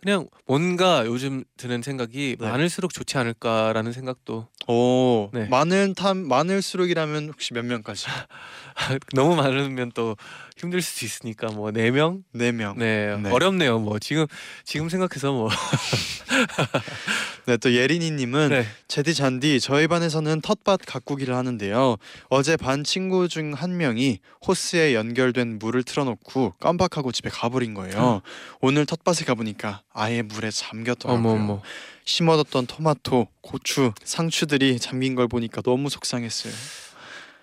[0.00, 2.48] 그냥 뭔가 요즘 드는 생각이 네.
[2.48, 5.46] 많을수록 좋지 않을까라는 생각도 오, 네.
[5.48, 8.06] 많은 탐 많을수록이라면 혹시 몇 명까지?
[9.14, 10.16] 너무 많으면 또
[10.58, 12.24] 힘들 수도 있으니까 뭐 네 명?
[12.32, 12.76] 네 명.
[12.78, 13.30] 네, 네.
[13.30, 13.78] 어렵네요.
[13.78, 14.26] 뭐 지금
[14.64, 15.48] 지금 생각해서 뭐
[17.46, 18.66] 네, 또 예린이님은 네.
[18.88, 21.96] 제디 잔디 저희 반에서는 텃밭 가꾸기를 하는데요.
[22.28, 28.20] 어제 반 친구 중 한 명이 호스에 연결된 물을 틀어놓고 깜빡하고 집에 가버린 거예요.
[28.60, 31.18] 오늘 텃밭에 가보니까 아예 물에 잠겼더라고요.
[31.18, 31.62] 어머 어머.
[32.04, 36.52] 심어뒀던 토마토, 고추, 상추들이 잠긴 걸 보니까 너무 속상했어요.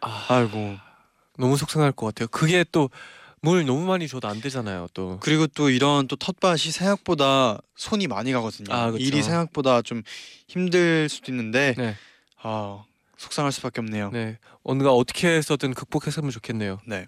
[0.01, 0.77] 아, 아이고.
[1.37, 2.27] 너무 속상할 것 같아요.
[2.29, 2.89] 그게 또
[3.45, 4.87] 물 너무 많이 줘도 안 되잖아요.
[4.95, 8.73] 또 그리고 또 이런 또 텃밭이 생각보다 손이 많이 가거든요.
[8.73, 9.03] 아, 그쵸.
[9.03, 10.01] 일이 생각보다 좀
[10.47, 11.95] 힘들 수도 있는데 네,
[12.41, 12.83] 아
[13.17, 14.09] 속상할 수밖에 없네요.
[14.11, 14.39] 네.
[14.63, 16.79] 뭔가 어떻게 해서든 극복했으면 좋겠네요.
[16.87, 17.05] 네.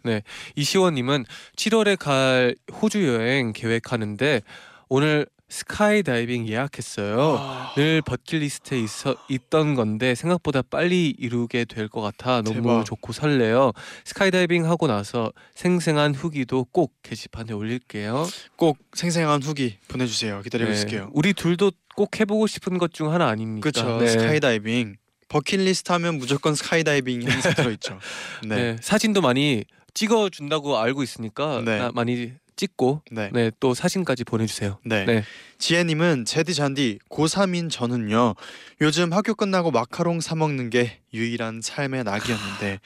[0.56, 4.44] 이시원님은 7월에 갈 호주 여행 계획하는데
[4.90, 5.26] 오늘
[5.58, 7.38] 스카이 다이빙 예약했어요.
[7.40, 12.84] 아, 늘 버킷리스트에 있어, 있던 건데 생각보다 빨리 이루게 될 것 같아 너무 대박.
[12.86, 13.72] 좋고 설레요.
[14.04, 18.28] 스카이다이빙 하고 나서 생생한 후기도 꼭 게시판에 올릴게요.
[18.58, 20.42] 꼭 생생한 후기 보내주세요.
[20.42, 21.10] 기다리고 네, 있을게요.
[21.14, 23.70] 우리 둘도 꼭 해보고 싶은 것 중 하나 아닙니까?
[23.72, 24.00] 그렇죠.
[24.00, 24.08] 네.
[24.08, 24.98] 스카이다이빙
[25.30, 28.00] 버킷리스트 하면 무조건 스카이다이빙이 항상 들어있죠.
[28.46, 28.56] 네.
[28.56, 28.76] 네.
[28.82, 31.80] 사진도 많이 찍어 준다고 알고 있으니까 네.
[31.80, 33.30] 나- 많이 찍고 네.
[33.32, 34.80] 네, 또 사진까지 보내주세요.
[34.84, 35.06] 네.
[35.06, 35.24] 네.
[35.60, 38.36] 지혜님은 제디 잔디 고3인 저는요
[38.82, 42.80] 요즘 학교 끝나고 마카롱 사 먹는 게 유일한 삶의 낙이었는데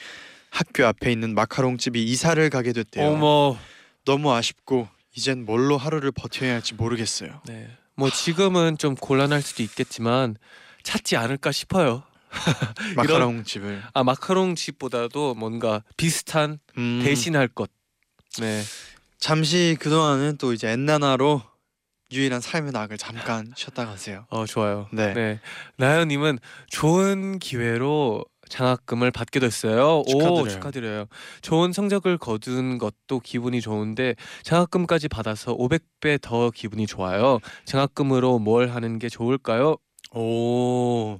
[0.51, 3.07] 학교 앞에 있는 마카롱 집이 이사를 가게 됐대요.
[3.07, 3.57] 어머,
[4.05, 7.41] 너무 아쉽고 이젠 뭘로 하루를 버텨야 할지 모르겠어요.
[7.47, 7.67] 네.
[7.95, 10.35] 뭐 지금은 좀 곤란할 수도 있겠지만
[10.83, 12.03] 찾지 않을까 싶어요.
[12.95, 17.69] 마카롱 집을 아 마카롱 집보다도 뭔가 비슷한 음, 대신할 것.
[18.39, 18.61] 네.
[19.21, 21.43] 잠시 그 동안은 또 이제 엔나나로
[22.11, 24.25] 유일한 삶의 낙을 잠깐 쉬었다 가세요.
[24.29, 24.89] 어 좋아요.
[24.91, 25.13] 네.
[25.13, 25.39] 네.
[25.77, 29.99] 나연님은 좋은 기회로 장학금을 받게 됐어요.
[29.99, 30.49] 오 축하드려요.
[30.49, 31.05] 축하드려요.
[31.43, 37.39] 좋은 성적을 거둔 것도 기분이 좋은데 장학금까지 받아서 500배 더 기분이 좋아요.
[37.65, 39.77] 장학금으로 뭘 하는 게 좋을까요?
[40.15, 41.19] 오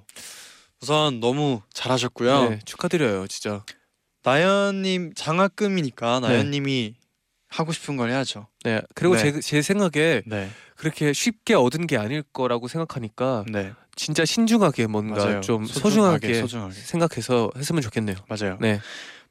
[0.81, 2.49] 우선 너무 잘하셨고요.
[2.49, 3.63] 네, 축하드려요, 진짜.
[4.23, 6.95] 나연님 장학금이니까 나연님이
[7.51, 8.47] 하고 싶은 걸 해야죠.
[8.63, 8.81] 네.
[8.95, 9.33] 그리고 네.
[9.33, 15.23] 제, 제 생각에 네, 그렇게 쉽게 얻은 게 아닐 거라고 생각하니까 네 진짜 신중하게 뭔가
[15.23, 15.41] 맞아요.
[15.41, 15.91] 좀 소중하게,
[16.35, 16.73] 소중하게, 소중하게.
[16.73, 18.15] 생각해서 했으면 좋겠네요.
[18.29, 18.57] 맞아요.
[18.61, 18.79] 네.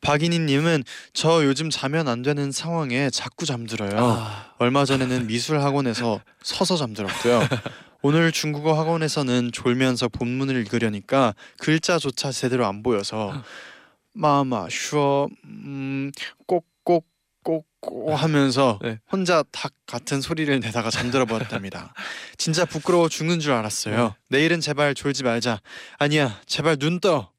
[0.03, 3.91] 박인희님은 저 요즘 자면 안 되는 상황에 자꾸 잠들어요.
[3.99, 7.41] 아, 얼마 전에는 미술 학원에서 서서 잠들었고요.
[8.03, 13.43] 오늘 중국어 학원에서는 졸면서 본문을 읽으려니까 글자조차 제대로 안 보여서
[14.13, 16.13] 마마 슈어 음
[16.47, 16.67] 꼭
[17.81, 18.99] 꼭꼭꼭 하면서 네.
[19.11, 21.93] 혼자 닭 같은 소리를 내다가 잠들어 버렸답니다.
[22.37, 24.15] 진짜 부끄러워 죽는 줄 알았어요.
[24.29, 25.61] 내일은 제발 졸지 말자.
[25.99, 27.33] 아니야, 제발 눈 떠.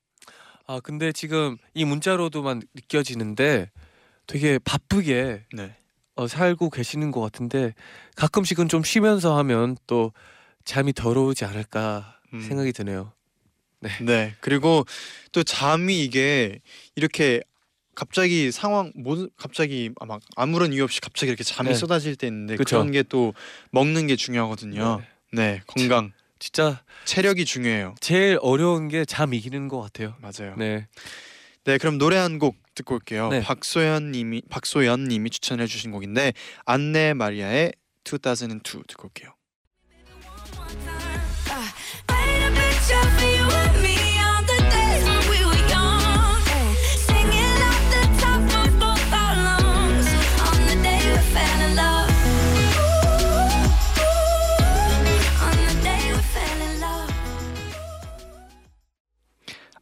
[0.67, 3.71] 아 근데 지금 이 문자로도만 느껴지는데
[4.27, 5.75] 되게 바쁘게 네.
[6.15, 7.73] 어, 살고 계시는 것 같은데
[8.15, 10.12] 가끔씩은 좀 쉬면서 하면 또
[10.63, 12.41] 잠이 덜 오지 않을까 음.
[12.41, 13.12] 생각이 드네요.
[14.01, 14.36] 네.
[14.41, 14.86] 그리고
[15.32, 16.60] 또 잠이 이게
[16.95, 17.41] 이렇게
[17.95, 21.75] 갑자기 상황 뭐 갑자기 아마 아무런 이유 없이 갑자기 이렇게 잠이 네.
[21.75, 22.77] 쏟아질 때 있는데 그쵸.
[22.77, 23.34] 그런 게 또
[23.71, 25.01] 먹는 게 중요하거든요.
[25.34, 25.62] 네.
[25.67, 27.95] 건강, 진짜 체력이 중요해요.
[27.99, 30.15] 제일 어려운 게 잠 이기는 것 같아요.
[30.21, 30.56] 맞아요.
[30.58, 30.88] 네.
[31.65, 31.77] 네.
[31.77, 33.30] 그럼 노래 한 곡 듣고 올게요.
[33.30, 33.41] 네.
[33.41, 36.34] 박소연 님이 박소연 님이 추천해 주신 곡인데
[36.65, 37.73] 안내 마리아의
[38.06, 39.34] 2002 듣고 올게요.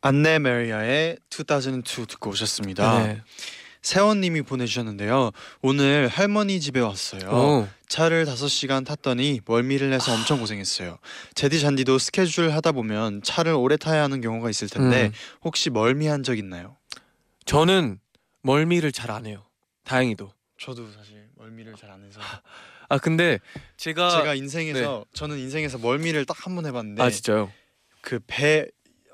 [0.02, 3.04] 안네 메리아의 2002 듣고 오셨습니다.
[3.08, 3.22] 네.
[3.82, 5.32] 세원님이 보내주셨는데요.
[5.62, 7.30] 오늘 할머니 집에 왔어요.
[7.30, 7.68] 오.
[7.88, 10.98] 차를 5시간 탔더니 멀미를 해서 엄청 고생했어요.
[11.34, 15.12] 제디 잔디도 스케줄 하다 보면 차를 오래 타야 하는 경우가 있을 텐데 음.
[15.44, 16.78] 혹시 멀미한 적 있나요?
[17.46, 18.00] 저는
[18.42, 19.46] 멀미를 잘 안 해요.
[19.86, 20.32] 다행히도.
[20.60, 22.20] 저도 사실 멀미를 잘 안 해서
[22.90, 23.40] 아 근데
[23.78, 27.52] 제가, 제가 인생에서 저는 인생에서 멀미를 딱 한 번 해봤는데 아 진짜요?
[28.02, 28.68] 그 배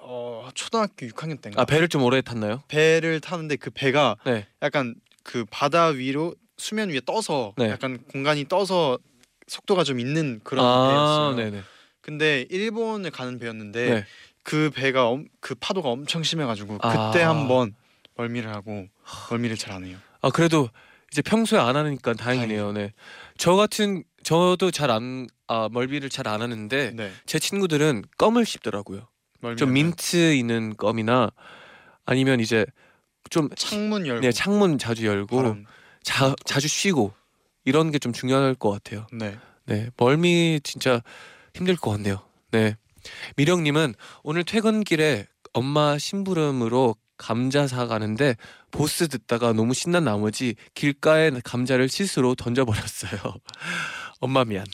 [0.07, 2.61] 어, 초등학교 6학년 때인가 아 배를 좀 오래 탔나요?
[2.67, 4.47] 배를 타는데 그 배가 네.
[4.61, 7.69] 약간 그 바다 위로 수면 위에 떠서 네.
[7.69, 8.99] 약간 공간이 떠서
[9.47, 11.35] 속도가 좀 있는 그런 아, 배였어요.
[11.35, 11.63] 네네.
[12.01, 14.05] 근데 일본을 가는 배였는데 네.
[14.43, 16.89] 그 배가 엄, 그 파도가 엄청 심해가지고 아.
[17.11, 17.75] 그때 한번
[18.15, 18.87] 멀미를 하고
[19.31, 19.97] 멀미를 잘 안 해요.
[20.21, 20.69] 아 그래도
[21.11, 22.71] 이제 평소에 안 하니까 다행이네요.
[22.73, 22.93] 네.
[23.37, 27.11] 저 같은 저도 잘 안 아, 멀미를 잘 안 하는데 네.
[27.25, 29.07] 제 친구들은 껌을 씹더라고요.
[29.55, 31.31] 좀 민트 있는 껌이나
[32.05, 32.65] 아니면 이제
[33.29, 35.65] 좀 창문 열고 네, 창문 자주 열고 바람.
[36.03, 37.13] 자, 자주 쉬고
[37.65, 39.07] 이런 게 좀 중요할 것 같아요.
[39.11, 39.37] 네.
[39.65, 41.01] 네, 멀미 진짜
[41.55, 42.21] 힘들 것 같네요.
[42.51, 42.75] 네,
[43.35, 48.35] 미령님은 오늘 퇴근길에 엄마 심부름으로 감자 사 가는데
[48.71, 53.19] 보스 듣다가 너무 신난 나머지 길가에 감자를 실수로 던져버렸어요.
[54.19, 54.65] 엄마 미안.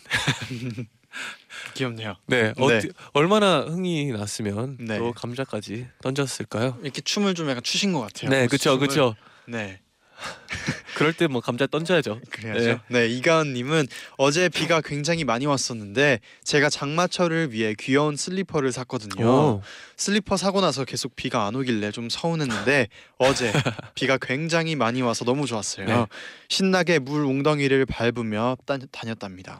[1.75, 2.15] 귀엽네요.
[2.27, 2.63] 네, 네.
[2.63, 4.97] 어디, 얼마나 흥이 났으면 네.
[4.97, 6.77] 또 감자까지 던졌을까요?
[6.81, 8.29] 이렇게 춤을 좀 약간 추신 것 같아요.
[8.31, 8.79] 네, 그렇죠.
[8.79, 9.15] 그렇죠.
[9.45, 9.80] 네.
[10.95, 12.19] 그럴 때 뭐 감자 던져야죠.
[12.29, 12.81] 그래야죠.
[12.89, 19.25] 네, 이가은님은 어제 비가 굉장히 많이 왔었는데 제가 장마철을 위해 귀여운 슬리퍼를 샀거든요.
[19.25, 19.61] 오.
[19.97, 23.51] 슬리퍼 사고 나서 계속 비가 안 오길래 좀 서운했는데 어제
[23.95, 25.85] 비가 굉장히 많이 와서 너무 좋았어요.
[25.85, 26.05] 네.
[26.49, 29.59] 신나게 물 웅덩이를 밟으며 따, 다녔답니다.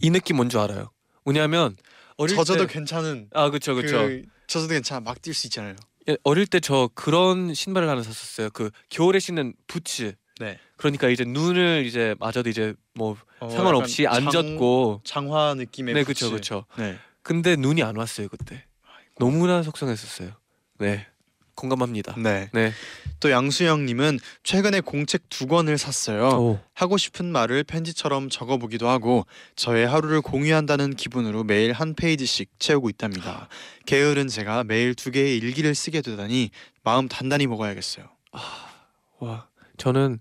[0.00, 0.90] 이 느낌 뭔지 알아요.
[1.24, 1.76] 왜냐하면
[2.16, 2.72] 어릴 젖어도 때...
[2.72, 3.98] 괜찮은 아 그렇죠 그렇죠.
[3.98, 5.74] 그 젖어도 괜찮아 막 뛸 수 있잖아요.
[6.08, 8.50] 예, 어릴 때 저 그런 신발을 하나 샀었어요.
[8.50, 10.14] 그 겨울에 신는 부츠.
[10.40, 10.58] 네.
[10.76, 15.00] 그러니까 이제 눈을 이제 맞아도 이제 뭐 어, 상관없이 안 장- 젖고.
[15.04, 16.04] 장화 느낌의 네.
[16.04, 16.64] 그렇죠 그렇죠.
[16.78, 16.96] 네.
[17.22, 18.64] 근데 눈이 안 왔어요 그때.
[19.18, 20.30] 너무나 속상했었어요.
[20.78, 21.06] 네
[21.58, 22.14] 공감합니다.
[22.18, 22.48] 네.
[22.52, 22.72] 네.
[23.20, 26.28] 또 양수영님은 최근에 공책 두 권을 샀어요.
[26.28, 26.60] 오.
[26.72, 33.48] 하고 싶은 말을 편지처럼 적어보기도 하고 저의 하루를 공유한다는 기분으로 매일 한 페이지씩 채우고 있답니다.
[33.86, 36.50] 게으른 제가 매일 두 개의 일기를 쓰게 되다니
[36.84, 38.06] 마음 단단히 먹어야겠어요.
[39.18, 40.20] 와 저는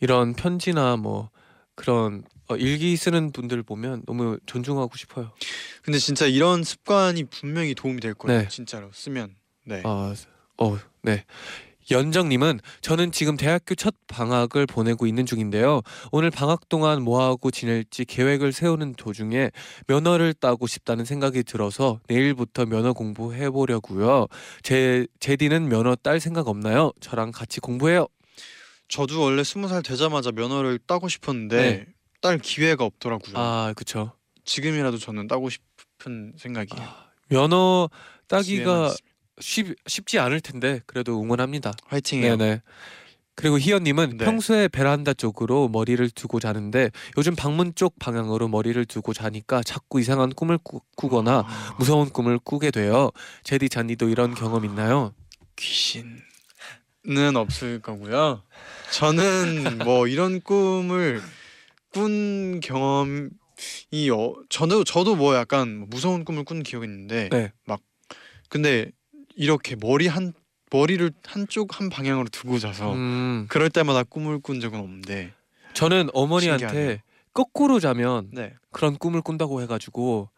[0.00, 1.30] 이런 편지나 뭐
[1.74, 5.30] 그런 어, 일기 쓰는 분들 보면 너무 존중하고 싶어요.
[5.82, 8.42] 근데 진짜 이런 습관이 분명히 도움이 될 거예요.
[8.42, 8.48] 네.
[8.48, 9.36] 진짜로 쓰면.
[9.64, 9.82] 네.
[9.84, 10.12] 아,
[10.60, 11.24] 어, 네.
[11.90, 15.80] 연정님은 저는 지금 대학교 첫 방학을 보내고 있는 중인데요.
[16.12, 19.50] 오늘 방학 동안 뭐 하고 지낼지 계획을 세우는 도중에
[19.88, 24.28] 면허를 따고 싶다는 생각이 들어서 내일부터 면허 공부해 보려고요.
[24.62, 26.92] 제 제디는 면허 딸 생각 없나요?
[27.00, 28.06] 저랑 같이 공부해요.
[28.86, 31.86] 저도 원래 스무 살 되자마자 면허를 따고 싶었는데 네.
[32.20, 33.34] 딸 기회가 없더라고요.
[33.36, 34.12] 아, 그렇죠.
[34.44, 36.88] 지금이라도 저는 따고 싶은 생각이에요.
[37.30, 39.09] 면허 기회만 따기가 있으면.
[39.40, 41.72] 쉽, 쉽지 않을 텐데 그래도 응원합니다.
[41.86, 42.36] 화이팅해요.
[42.36, 42.62] 네네.
[43.40, 44.24] 그리고 희연님은 네.
[44.26, 50.30] 평소에 베란다 쪽으로 머리를 두고 자는데 요즘 방문 쪽 방향으로 머리를 두고 자니까 자꾸 이상한
[50.30, 53.10] 꿈을 꾸, 꾸거나 아, 무서운 꿈을 꾸게 돼요.
[53.42, 55.14] 제디 잔디도 이런 경험 있나요?
[55.56, 56.20] 귀신은
[57.36, 58.42] 없을 거고요.
[58.92, 61.22] 저는 뭐 이런 꿈을
[61.94, 63.30] 꾼 경험이
[64.12, 67.52] 어, 저도 저도 뭐 약간 무서운 꿈을 꾼 기억이 있는데 네.
[67.64, 67.80] 막
[68.50, 68.90] 근데
[69.36, 70.32] 이렇게 머리 한
[70.72, 75.32] 머리를 한쪽 한 방향으로 두고 자서 음, 그럴 때마다 꿈을 꾼 적은 없는데
[75.74, 76.98] 저는 어머니한테 신기하네요.
[77.32, 78.54] 거꾸로 자면 네.
[78.70, 80.28] 그런 꿈을 꾼다고 해가지고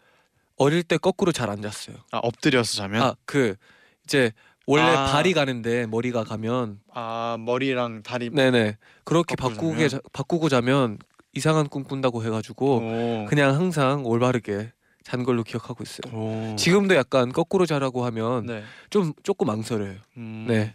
[0.56, 1.96] 어릴 때 거꾸로 잘 안 잤어요.
[2.12, 3.56] 아 엎드려서 자면 아 그
[4.04, 4.32] 이제
[4.66, 5.12] 원래 아.
[5.12, 10.98] 발이 가는데 머리가 가면 아 머리랑 다리 네네 그렇게 바꾸게 자, 바꾸고 자면
[11.34, 13.26] 이상한 꿈 꾼다고 해가지고 오.
[13.28, 14.72] 그냥 항상 올바르게
[15.04, 16.12] 잔 걸로 기억하고 있어요.
[16.14, 16.56] 오.
[16.56, 18.62] 지금도 약간 거꾸로 자라고 하면 네.
[18.90, 19.96] 좀 조금 망설여요.
[20.16, 20.46] 음.
[20.48, 20.74] 네.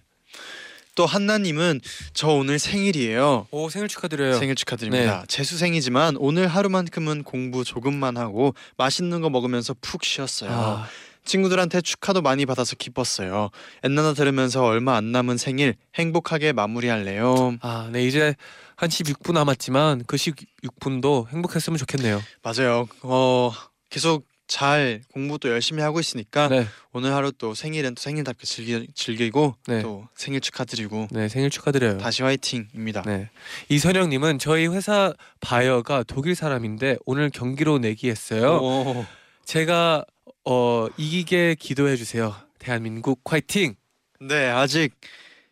[0.95, 1.79] 또 한나님은
[2.13, 3.47] 저 오늘 생일이에요.
[3.51, 4.33] 오 생일 축하드려요.
[4.39, 5.25] 생일 축하드립니다.
[5.27, 10.49] 제 수생이지만 오늘 하루만큼은 공부 조금만 하고 맛있는 거 먹으면서 푹 쉬었어요.
[10.51, 10.87] 아,
[11.23, 13.51] 친구들한테 축하도 많이 받아서 기뻤어요.
[13.83, 17.57] 엔나나 들으면서 얼마 안 남은 생일 행복하게 마무리할래요.
[17.61, 18.33] 아, 네 이제
[18.75, 22.23] 한 16분 남았지만 그 16분도 행복했으면 좋겠네요.
[22.41, 22.87] 맞아요.
[23.03, 23.51] 어
[23.89, 28.87] 계속 잘 공부 또 열심히 하고 있으니까 네, 오늘 하루 또 생일은 또 생일답게 즐기,
[28.95, 29.81] 즐기고 네.
[29.81, 31.97] 또 생일 축하드리고 네 생일 축하드려요.
[31.97, 33.01] 다시 화이팅입니다.
[33.01, 33.29] 네.
[33.67, 38.57] 이선영님은 저희 회사 바이어가 독일 사람인데 오늘 경기로 내기했어요.
[38.57, 39.05] 오.
[39.43, 40.05] 제가
[40.45, 42.33] 어 이기게 기도해 주세요.
[42.57, 43.75] 대한민국 화이팅.
[44.21, 44.93] 네 아직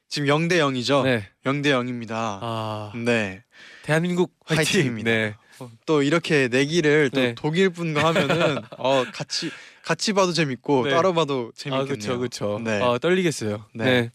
[0.08, 1.04] 지금 0대 0이죠.
[1.04, 1.28] 네.
[1.44, 2.12] 0대 0입니다.
[2.42, 3.44] 아 네.
[3.84, 4.58] 대한민국 화이팅!
[4.58, 5.12] 화이팅입니다.
[5.12, 5.36] 네.
[5.60, 7.36] 어, 또 이렇게 내기를 또 네.
[7.36, 9.52] 독일 분과 하면은 어 같이
[9.84, 10.90] 같이 봐도 재밌고 네.
[10.92, 11.84] 따로 봐도 재밌겠네요.
[11.84, 12.62] 아 그렇죠 그렇죠.
[12.64, 12.82] 네.
[12.82, 13.66] 아 떨리겠어요.
[13.74, 13.84] 네.
[13.86, 14.12] 네.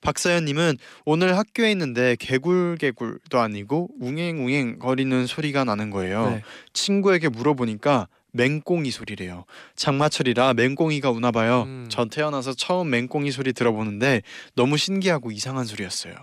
[0.00, 6.30] 박사연님은 오늘 학교에 있는데 개굴개굴도 아니고 웅행웅행 거리는 소리가 나는 거예요.
[6.30, 6.42] 네.
[6.72, 9.44] 친구에게 물어보니까 맹꽁이 소리래요.
[9.76, 11.64] 장마철이라 맹꽁이가 우나 봐요.
[11.66, 11.86] 음.
[11.90, 14.22] 전 태어나서 처음 맹꽁이 소리 들어보는데
[14.54, 16.14] 너무 신기하고 이상한 소리였어요.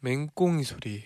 [0.00, 1.02] 맹꽁이 소리.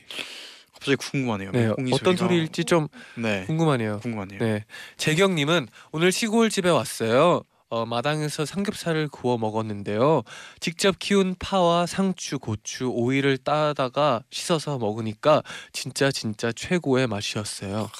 [0.87, 1.51] 갑자기 궁금하네요.
[1.51, 1.71] 네.
[1.93, 2.17] 어떤.
[2.17, 3.45] 소리일지 좀 네.
[3.47, 3.99] 궁금하네요.
[4.01, 4.39] 궁금하네요.
[4.39, 4.65] 네.
[4.97, 7.43] 재경님은 오늘 시골 집에 왔어요.
[7.69, 10.23] 어, 마당에서 삼겹살을 구워 먹었는데요.
[10.61, 17.91] 직접 키운 파와 상추, 고추, 오이를 따다가 씻어서 먹으니까 진짜 진짜 최고의 맛이었어요.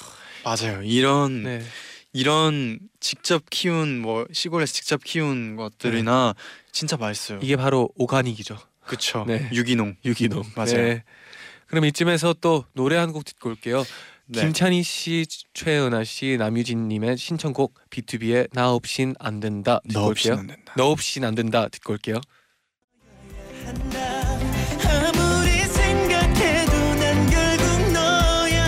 [0.45, 0.81] 맞아요.
[0.83, 1.61] 이런 네.
[2.13, 6.33] 이런 직접 키운 뭐 시골에서 직접 키운 것들이나
[6.71, 7.39] 진짜 맛있어요.
[7.41, 8.57] 이게 바로 오가닉이죠.
[8.85, 9.25] 그쵸.
[9.27, 9.49] 네.
[9.51, 9.97] 유기농.
[10.05, 10.43] 유기농.
[10.55, 10.77] 맞아요.
[10.77, 11.03] 네.
[11.67, 13.83] 그럼 이쯤에서 또 노래 한 곡 듣고 올게요.
[14.29, 14.41] 네.
[14.41, 20.33] 김찬희 씨, 최은아 씨, 남유진 님의 신청곡 B2B의 나 없인 안 된다 듣고 너 올게요.
[20.33, 20.73] 없이는 안 된다.
[20.75, 22.19] 너 없인 안 된다 듣고 올게요.
[24.85, 28.65] 아무리 생각해도 난 결국 너야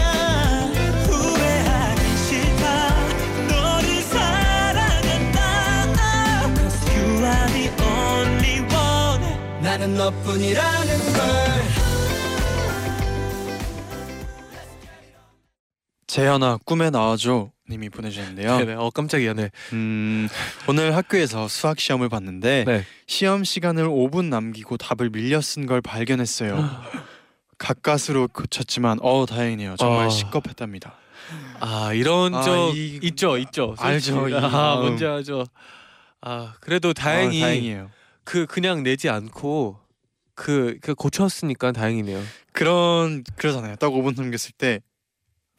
[1.05, 3.07] 후회하기 싫다
[3.47, 5.39] 너를 사랑한다
[6.55, 10.85] Cause you are the only one 나는 너뿐이라
[16.09, 18.57] 재현아 꿈에 나와줘 님이 보내주셨는데요.
[18.57, 18.73] 네네.
[18.73, 19.33] 어 깜짝이야.
[19.35, 19.51] 네.
[19.73, 20.27] 음,
[20.67, 22.83] 오늘 학교에서 수학 시험을 봤는데 네.
[23.05, 26.57] 시험 시간을 5분 남기고 답을 밀려 쓴 걸 발견했어요.
[27.59, 29.75] 가까스로 고쳤지만 어 다행이네요.
[29.77, 30.09] 정말 아.
[30.09, 30.95] 시겁했답니다.
[31.59, 33.75] 아 이런 아, 적 이- 있죠, 있죠.
[33.77, 34.31] 알죠, 솔직히.
[34.31, 34.81] 이 아 마음.
[34.81, 35.45] 뭔지 알죠.
[36.21, 37.91] 아 그래도 다행히 아, 다행이에요.
[38.23, 39.77] 그 그냥 내지 않고
[40.33, 42.19] 그, 그 고쳤으니까 다행이네요.
[42.51, 43.75] 그런 그러잖아요.
[43.75, 44.79] 딱 5분 남겼을 때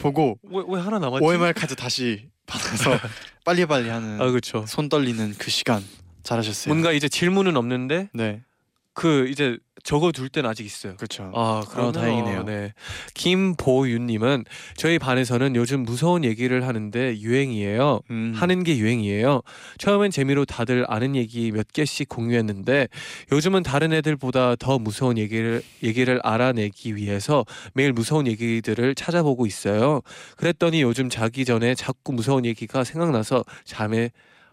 [0.00, 1.24] 보고 왜, 왜 하나 남았지?
[1.24, 2.98] OMR 카드 다시 받아서
[3.44, 4.64] 빨리빨리 하는 아 그렇죠.
[4.66, 5.82] 손 떨리는 그 시간
[6.22, 6.72] 잘하셨어요.
[6.74, 8.42] 뭔가 이제 질문은 없는데 네,
[8.92, 10.96] 그 이제 적어 둘 때는 아직 있어요.
[10.96, 11.32] 그렇죠.
[11.34, 12.42] 아, 그럼 다행이네요.
[12.42, 12.74] 네.
[13.14, 14.44] 김보윤님은
[14.76, 18.00] 저희 반에서는 요즘 무서운 얘기를 하는데 유행이에요.
[18.10, 18.32] 음.
[18.36, 19.40] 하는 게 유행이에요.
[19.78, 22.88] 처음엔 재미로 다들 아는 얘기 몇 개씩 공유했는데
[23.32, 30.02] 요즘은 다른 애들보다 더 무서운 얘기를 얘기를 알아내기 위해서 매일 무서운 얘기들을 찾아보고 있어요.
[30.36, 34.10] 그랬더니 요즘 자기 전에 자꾸 무서운 얘기가 생각나서 잠에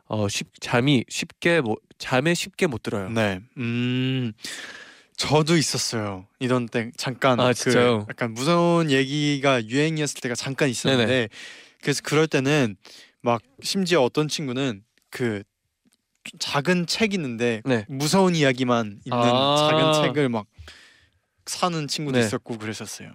[0.07, 3.09] 어 쉽, 잠이 쉽게 못 잠에 쉽게 못 들어요.
[3.09, 3.41] 네.
[3.57, 4.33] 음.
[5.17, 6.27] 저도 있었어요.
[6.39, 8.05] 이런 때 잠깐 아, 그?
[8.07, 11.29] 약간 무서운 얘기가 유행이었을 때가 잠깐 있었는데 네네.
[11.81, 12.77] 그래서 그럴 때는
[13.21, 15.41] 막 심지어 어떤 친구는 그
[16.39, 17.85] 작은 책 있는데 네.
[17.87, 19.55] 무서운 이야기만 있는 아.
[19.57, 20.45] 작은 책을 막
[21.47, 22.25] 사는 친구도 네.
[22.25, 23.11] 있었고 그랬었어요.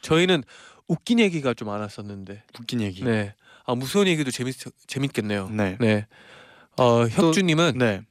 [0.00, 0.44] 저희는
[0.88, 2.42] 웃긴 얘기가 좀 많았었는데.
[2.58, 3.02] 웃긴 얘기.
[3.04, 3.34] 네.
[3.66, 5.48] 아 무서운 얘기도 재밌 재밌겠네요.
[5.50, 5.76] 네.
[5.80, 6.06] 네.
[6.78, 8.02] 어 혁주님은 네.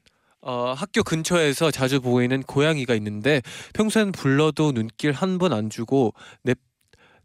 [0.45, 3.41] 어, 학교 근처에서 자주 보이는 고양이가 있는데
[3.73, 6.13] 평소엔 불러도 눈길 한 번 안 주고
[6.43, 6.57] 냅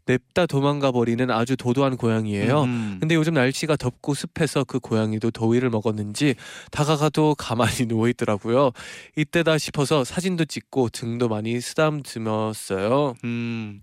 [0.05, 2.63] 냅다 도망가 버리는 아주 도도한 고양이에요.
[2.63, 2.97] 음.
[2.99, 6.33] 근데 요즘 날씨가 덥고 습해서 그 고양이도 더위를 먹었는지
[6.71, 8.71] 다가가도 가만히 누워 있더라고요.
[9.17, 13.15] 이때다 싶어서 사진도 찍고 등도 많이 쓰담듬었어요.
[13.23, 13.81] 음.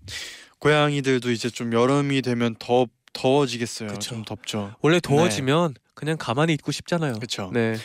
[0.59, 3.89] 고양이들도 이제 좀 여름이 되면 더 더워지겠어요.
[3.89, 3.99] 그쵸.
[3.99, 4.75] 좀 덥죠.
[4.81, 7.13] 원래 더워지면 그냥 가만히 있고 싶잖아요.
[7.13, 7.49] 그렇죠.
[7.53, 7.75] 네.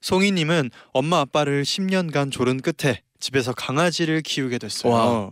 [0.00, 4.92] 송이님은 엄마 아빠를 10년간 조른 끝에 집에서 강아지를 키우게 됐어요.
[4.92, 5.30] 와.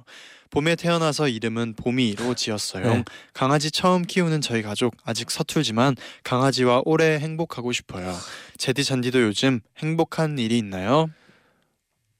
[0.50, 2.94] 봄에 태어나서 이름은 봄이로 지었어요.
[2.94, 3.04] 네.
[3.34, 8.14] 강아지 처음 키우는 저희 가족 아직 서툴지만 강아지와 오래 행복하고 싶어요.
[8.56, 11.10] 제디 잔디도 요즘 행복한 일이 있나요?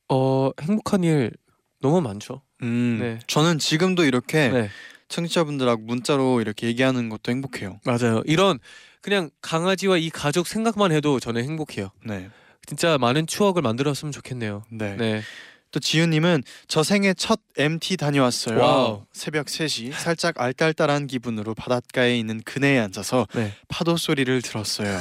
[0.09, 1.33] 어 행복한 일
[1.81, 2.43] 너무 많죠.
[2.63, 3.19] 음, 네.
[3.27, 4.71] 저는 지금도 이렇게 네.
[5.09, 7.81] 청취자분들하고 문자로 이렇게 얘기하는 것도 행복해요.
[7.85, 8.23] 맞아요.
[8.27, 8.59] 이런
[9.01, 11.91] 그냥 강아지와 이 가족 생각만 해도 저는 행복해요.
[12.05, 12.29] 네,
[12.67, 14.65] 진짜 많은 추억을 만들었으면 좋겠네요.
[14.71, 14.97] 네.
[14.97, 15.23] 네.
[15.71, 18.59] 또 지윤님은 저 생애 첫 MT 다녀왔어요.
[18.59, 19.05] wow.
[19.13, 23.53] 새벽 3시 살짝 알딸딸한 기분으로 바닷가에 있는 그네에 앉아서 네.
[23.69, 24.99] 파도 소리를 들었어요.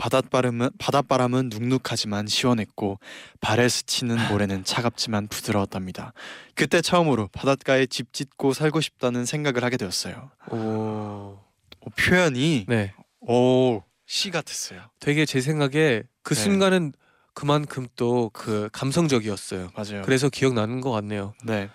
[0.00, 2.98] 바닷바람은 바닷바람은 눅눅하지만 시원했고
[3.42, 6.14] 발에 스치는 모래는 차갑지만 부드러웠답니다.
[6.54, 10.30] 그때 처음으로 바닷가에 집 짓고 살고 싶다는 생각을 하게 되었어요.
[10.50, 10.56] 오.
[10.56, 12.94] 어, 표현이 네.
[13.20, 14.80] 오, 시 같았어요.
[15.00, 16.40] 되게 제 생각에 그 네.
[16.40, 16.92] 순간은
[17.34, 19.70] 그만큼 또 그 감성적이었어요.
[19.76, 20.02] 맞아요.
[20.02, 21.34] 그래서 기억나는 것 같네요.
[21.44, 21.68] 네.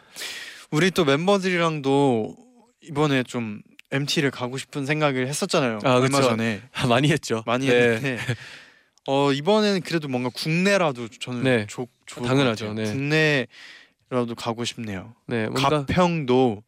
[0.71, 2.35] 우리 또 멤버들이랑도
[2.81, 3.61] 이번에 좀
[3.95, 5.79] MT를 가고 싶은 생각을 했었잖아요.
[5.83, 6.29] 아, 얼마 그쵸.
[6.29, 7.43] 전에 많이 했죠.
[7.45, 7.73] 많이 네.
[7.73, 8.17] 했는데
[9.07, 11.67] 어 이번에는 그래도 뭔가 국내라도 저는 네.
[11.67, 11.87] 것
[12.23, 12.73] 당연하죠.
[12.73, 12.83] 네.
[12.83, 15.13] 국내라도 가고 싶네요.
[15.27, 16.63] 네, 뭔가 가평도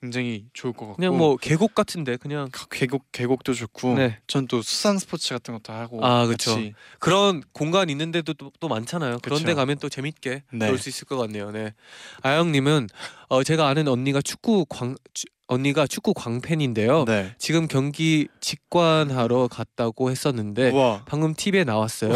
[0.00, 4.18] 굉장히 좋을 것 같고 그냥 뭐 계곡 같은데 그냥 가- 계곡 계곡도 좋고 네.
[4.26, 6.26] 전 또 수상 스포츠 같은 것도 하고 아.
[6.26, 9.18] 같이 그런 공간 있는데도 또, 또 많잖아요.
[9.22, 9.56] 그런 데 그쵸.
[9.56, 10.66] 가면 또 재밌게 네.
[10.66, 11.50] 놀수 있을 것 같네요.
[11.50, 11.74] 네.
[12.22, 12.88] 아영님은
[13.28, 17.04] 어, 제가 아는 언니가 축구 광 추- 언니가 축구 광팬인데요.
[17.06, 17.34] 네.
[17.36, 22.12] 지금 경기 직관하러 갔다고 했었는데 우와 방금 TV에 나왔어요.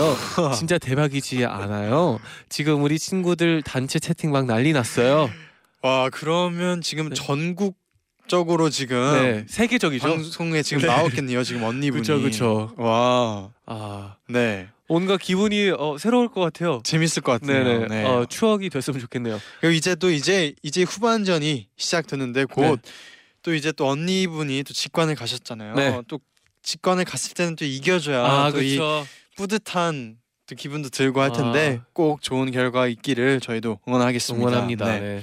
[0.56, 2.18] 진짜 대박이지 않아요?
[2.48, 5.28] 지금 우리 친구들 단체 채팅방 난리 났어요.
[5.84, 7.14] 와 그러면 지금 네.
[7.14, 7.76] 전국
[8.26, 10.06] 적으로 지금 네, 세계적이죠.
[10.08, 10.86] 방송에 지금 네.
[10.88, 12.74] 나왔겠네요 지금 언니분이 그쵸, 그쵸.
[12.78, 14.68] 와 아, 네.
[14.88, 16.80] 뭔가 기분이 어, 새로울 것 같아요.
[16.84, 17.64] 재밌을 것 같아요.
[17.64, 17.86] 네네.
[17.88, 18.04] 네.
[18.04, 19.38] 어, 추억이 됐으면 좋겠네요.
[19.60, 22.80] 그리고 이제 또 이제 이제 후반전이 시작되는데 곧
[23.44, 25.74] 또 이제 또 언니분이 또 직관을 가셨잖아요.
[25.74, 26.02] 네.
[26.08, 26.18] 또
[26.62, 29.06] 직관을 갔을 때는 또 이겨줘야 아, 또이 그렇죠.
[29.36, 30.16] 뿌듯한
[30.46, 31.86] 또 기분도 들고 할 텐데 아.
[31.92, 34.48] 꼭 좋은 결과 있기를 저희도 응원하겠습니다.
[34.48, 34.98] 응원합니다.
[34.98, 35.20] 네.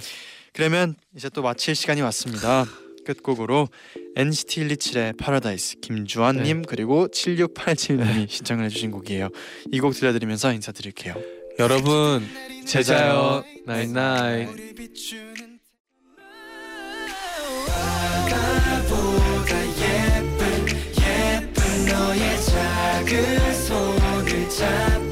[0.53, 0.63] 네.
[0.69, 2.65] 그러면 이제 또 마칠 시간이 왔습니다.
[3.05, 3.67] 끝곡으로
[4.15, 9.29] NCT 127의 파라다이스 김주환님 그리고 7687 님이 신청을 해주신 곡이에요.
[9.71, 11.15] 이 곡 들려드리면서 인사드릴게요.
[11.59, 12.27] 여러분
[12.67, 14.49] 제자요 나잇나잇
[22.45, 25.10] 작은 손을 잡